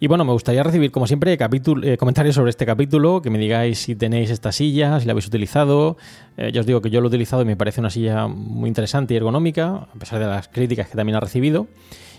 Y 0.00 0.08
bueno, 0.08 0.24
me 0.24 0.32
gustaría 0.32 0.64
recibir, 0.64 0.90
como 0.90 1.06
siempre, 1.06 1.34
eh, 1.34 1.96
comentarios 1.98 2.34
sobre 2.34 2.50
este 2.50 2.66
capítulo, 2.66 3.22
que 3.22 3.30
me 3.30 3.38
digáis 3.38 3.78
si 3.78 3.94
tenéis 3.94 4.30
esta 4.30 4.50
silla, 4.50 4.98
si 4.98 5.06
la 5.06 5.12
habéis 5.12 5.28
utilizado. 5.28 5.98
Eh, 6.36 6.50
ya 6.52 6.62
os 6.62 6.66
digo 6.66 6.80
que 6.80 6.90
yo 6.90 7.00
lo 7.00 7.06
he 7.06 7.10
utilizado 7.10 7.42
y 7.42 7.44
me 7.44 7.56
parece 7.56 7.80
una 7.80 7.90
silla 7.90 8.26
muy 8.26 8.66
interesante 8.66 9.14
y 9.14 9.18
ergonómica, 9.18 9.86
a 9.94 9.98
pesar 10.00 10.18
de 10.18 10.26
las 10.26 10.48
críticas 10.48 10.88
que 10.88 10.96
también 10.96 11.14
ha 11.14 11.20
recibido. 11.20 11.68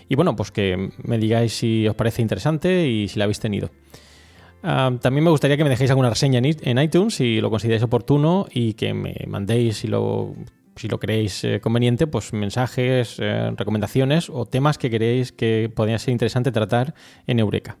Y 0.08 0.14
bueno, 0.14 0.34
pues 0.36 0.50
que 0.50 0.90
me 1.02 1.18
digáis 1.18 1.52
si 1.52 1.86
os 1.86 1.94
parece 1.94 2.22
interesante 2.22 2.88
y 2.88 3.08
si 3.08 3.18
la 3.18 3.24
habéis 3.24 3.40
tenido. 3.40 3.68
Ah, 4.62 4.90
también 5.02 5.24
me 5.24 5.30
gustaría 5.30 5.58
que 5.58 5.64
me 5.64 5.70
dejéis 5.70 5.90
alguna 5.90 6.08
reseña 6.08 6.40
en 6.42 6.78
iTunes 6.78 7.16
si 7.16 7.42
lo 7.42 7.50
consideráis 7.50 7.82
oportuno 7.82 8.46
y 8.50 8.72
que 8.72 8.94
me 8.94 9.16
mandéis 9.26 9.78
si 9.78 9.88
lo 9.88 10.34
si 10.76 10.88
lo 10.88 10.98
creéis 10.98 11.44
eh, 11.44 11.60
conveniente, 11.60 12.06
pues 12.06 12.32
mensajes, 12.32 13.16
eh, 13.18 13.50
recomendaciones 13.56 14.30
o 14.30 14.46
temas 14.46 14.78
que 14.78 14.90
queréis 14.90 15.32
que 15.32 15.70
podría 15.74 15.98
ser 15.98 16.12
interesante 16.12 16.52
tratar 16.52 16.94
en 17.26 17.40
Eureka. 17.40 17.76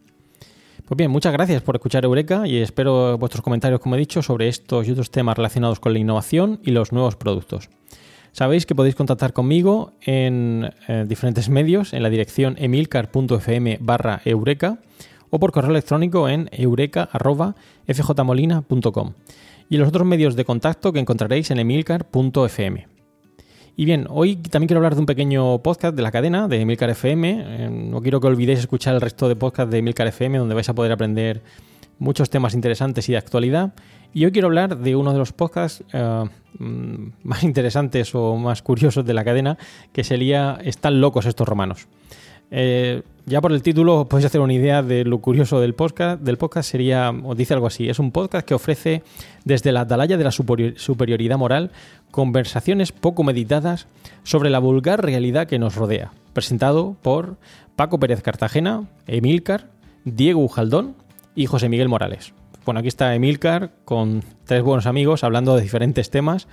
Pues 0.86 0.98
bien, 0.98 1.10
muchas 1.10 1.32
gracias 1.32 1.62
por 1.62 1.76
escuchar 1.76 2.04
Eureka 2.04 2.46
y 2.46 2.58
espero 2.58 3.16
vuestros 3.16 3.42
comentarios, 3.42 3.80
como 3.80 3.94
he 3.94 3.98
dicho, 3.98 4.22
sobre 4.22 4.48
estos 4.48 4.86
y 4.86 4.90
otros 4.90 5.10
temas 5.10 5.36
relacionados 5.36 5.80
con 5.80 5.92
la 5.92 5.98
innovación 5.98 6.60
y 6.62 6.72
los 6.72 6.92
nuevos 6.92 7.16
productos. 7.16 7.70
Sabéis 8.32 8.66
que 8.66 8.74
podéis 8.74 8.94
contactar 8.94 9.32
conmigo 9.32 9.92
en 10.00 10.70
eh, 10.88 11.04
diferentes 11.06 11.48
medios 11.50 11.92
en 11.92 12.02
la 12.02 12.10
dirección 12.10 12.56
emilcar.fm 12.58 13.78
barra 13.80 14.22
eureka 14.24 14.78
o 15.30 15.38
por 15.38 15.52
correo 15.52 15.70
electrónico 15.70 16.28
en 16.28 16.50
eureka.fjmolina.com 16.52 19.12
y 19.72 19.78
los 19.78 19.88
otros 19.88 20.06
medios 20.06 20.36
de 20.36 20.44
contacto 20.44 20.92
que 20.92 20.98
encontraréis 20.98 21.50
en 21.50 21.58
emilcar.fm. 21.58 22.88
Y 23.74 23.84
bien, 23.86 24.06
hoy 24.10 24.36
también 24.36 24.66
quiero 24.66 24.80
hablar 24.80 24.94
de 24.96 25.00
un 25.00 25.06
pequeño 25.06 25.62
podcast 25.62 25.96
de 25.96 26.02
la 26.02 26.12
cadena 26.12 26.46
de 26.46 26.60
Emilcar 26.60 26.90
FM. 26.90 27.42
Eh, 27.42 27.70
no 27.70 28.02
quiero 28.02 28.20
que 28.20 28.26
olvidéis 28.26 28.58
escuchar 28.58 28.94
el 28.94 29.00
resto 29.00 29.30
de 29.30 29.36
podcast 29.36 29.70
de 29.70 29.78
Emilcar 29.78 30.06
FM, 30.08 30.36
donde 30.36 30.54
vais 30.54 30.68
a 30.68 30.74
poder 30.74 30.92
aprender 30.92 31.40
muchos 31.98 32.28
temas 32.28 32.52
interesantes 32.52 33.08
y 33.08 33.12
de 33.12 33.18
actualidad. 33.18 33.72
Y 34.12 34.26
hoy 34.26 34.32
quiero 34.32 34.48
hablar 34.48 34.76
de 34.76 34.94
uno 34.94 35.10
de 35.14 35.18
los 35.18 35.32
podcasts 35.32 35.82
eh, 35.94 36.24
mm, 36.58 37.06
más 37.22 37.42
interesantes 37.42 38.14
o 38.14 38.36
más 38.36 38.60
curiosos 38.60 39.06
de 39.06 39.14
la 39.14 39.24
cadena, 39.24 39.56
que 39.94 40.04
sería 40.04 40.58
Están 40.62 41.00
locos 41.00 41.24
estos 41.24 41.48
romanos. 41.48 41.88
Eh, 42.50 43.00
ya 43.26 43.40
por 43.40 43.52
el 43.52 43.62
título 43.62 44.08
podéis 44.08 44.26
hacer 44.26 44.40
una 44.40 44.52
idea 44.52 44.82
de 44.82 45.04
lo 45.04 45.18
curioso 45.18 45.60
del 45.60 45.74
podcast. 45.74 46.20
Del 46.20 46.38
podcast 46.38 46.70
sería, 46.70 47.10
os 47.10 47.36
dice 47.36 47.54
algo 47.54 47.66
así, 47.66 47.88
es 47.88 47.98
un 47.98 48.10
podcast 48.10 48.46
que 48.46 48.54
ofrece 48.54 49.02
desde 49.44 49.72
la 49.72 49.82
atalaya 49.82 50.16
de 50.16 50.24
la 50.24 50.32
superioridad 50.32 51.38
moral 51.38 51.70
conversaciones 52.10 52.92
poco 52.92 53.24
meditadas 53.24 53.86
sobre 54.22 54.50
la 54.50 54.58
vulgar 54.58 55.04
realidad 55.04 55.46
que 55.46 55.58
nos 55.58 55.76
rodea. 55.76 56.12
Presentado 56.32 56.96
por 57.02 57.36
Paco 57.76 57.98
Pérez 57.98 58.22
Cartagena, 58.22 58.88
Emilcar, 59.06 59.68
Diego 60.04 60.40
Ujaldón 60.40 60.96
y 61.34 61.46
José 61.46 61.68
Miguel 61.68 61.88
Morales. 61.88 62.34
Bueno, 62.64 62.80
aquí 62.80 62.88
está 62.88 63.14
Emilcar 63.14 63.72
con 63.84 64.22
tres 64.44 64.62
buenos 64.62 64.86
amigos 64.86 65.24
hablando 65.24 65.56
de 65.56 65.62
diferentes 65.62 66.10
temas 66.10 66.48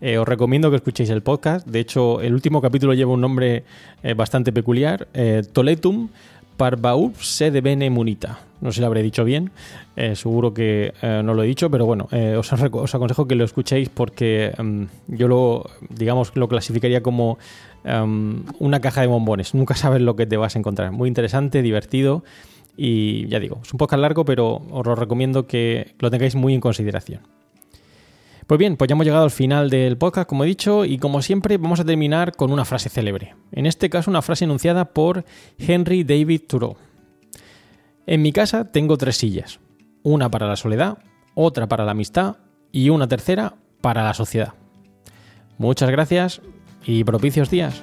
eh, 0.00 0.18
os 0.18 0.28
recomiendo 0.28 0.70
que 0.70 0.76
escuchéis 0.76 1.10
el 1.10 1.22
podcast. 1.22 1.66
De 1.66 1.80
hecho, 1.80 2.20
el 2.20 2.34
último 2.34 2.60
capítulo 2.60 2.94
lleva 2.94 3.12
un 3.12 3.20
nombre 3.20 3.64
eh, 4.02 4.14
bastante 4.14 4.52
peculiar: 4.52 5.08
eh, 5.14 5.42
Toletum 5.52 6.08
Parvaub 6.56 7.16
Sede 7.16 7.60
Bene 7.60 7.90
Munita. 7.90 8.40
No 8.60 8.70
sé 8.70 8.76
si 8.76 8.80
lo 8.80 8.88
habré 8.88 9.04
dicho 9.04 9.24
bien, 9.24 9.52
seguro 10.14 10.52
que 10.52 10.92
no 11.00 11.32
lo 11.32 11.44
he 11.44 11.46
dicho, 11.46 11.70
pero 11.70 11.86
bueno, 11.86 12.08
os, 12.36 12.52
os, 12.52 12.94
aconsejo 12.96 13.28
que 13.28 13.36
lo 13.36 13.44
escuchéis 13.44 13.88
porque 13.88 14.52
em, 14.58 14.88
yo 15.06 15.28
lo, 15.28 15.70
digamos, 15.90 16.32
lo 16.34 16.48
clasificaría 16.48 17.00
como 17.00 17.38
em, 17.84 18.42
una 18.58 18.80
caja 18.80 19.02
de 19.02 19.06
bombones. 19.06 19.54
Nunca 19.54 19.76
sabes 19.76 20.02
lo 20.02 20.16
que 20.16 20.26
te 20.26 20.36
vas 20.36 20.56
a 20.56 20.58
encontrar. 20.58 20.90
Muy 20.90 21.06
interesante, 21.06 21.62
divertido 21.62 22.24
y 22.76 23.26
ya 23.26 23.40
digo, 23.40 23.60
es 23.62 23.72
un 23.72 23.78
podcast 23.78 24.00
largo, 24.00 24.24
pero 24.24 24.62
os 24.70 24.86
lo 24.86 24.94
recomiendo 24.94 25.46
que 25.46 25.94
lo 25.98 26.10
tengáis 26.10 26.36
muy 26.36 26.54
en 26.54 26.60
consideración. 26.60 27.20
Pues 28.48 28.58
bien, 28.58 28.78
pues 28.78 28.88
ya 28.88 28.94
hemos 28.94 29.04
llegado 29.04 29.24
al 29.24 29.30
final 29.30 29.68
del 29.68 29.98
podcast, 29.98 30.26
como 30.26 30.42
he 30.42 30.46
dicho, 30.46 30.86
y 30.86 30.96
como 30.96 31.20
siempre 31.20 31.58
vamos 31.58 31.80
a 31.80 31.84
terminar 31.84 32.34
con 32.34 32.50
una 32.50 32.64
frase 32.64 32.88
célebre. 32.88 33.34
En 33.52 33.66
este 33.66 33.90
caso, 33.90 34.10
una 34.10 34.22
frase 34.22 34.46
enunciada 34.46 34.86
por 34.86 35.26
Henry 35.58 36.02
David 36.02 36.40
Thoreau. 36.48 36.78
En 38.06 38.22
mi 38.22 38.32
casa 38.32 38.72
tengo 38.72 38.96
tres 38.96 39.18
sillas, 39.18 39.60
una 40.02 40.30
para 40.30 40.46
la 40.46 40.56
soledad, 40.56 40.96
otra 41.34 41.68
para 41.68 41.84
la 41.84 41.90
amistad 41.90 42.36
y 42.72 42.88
una 42.88 43.06
tercera 43.06 43.56
para 43.82 44.02
la 44.02 44.14
sociedad. 44.14 44.54
Muchas 45.58 45.90
gracias 45.90 46.40
y 46.86 47.04
propicios 47.04 47.50
días. 47.50 47.82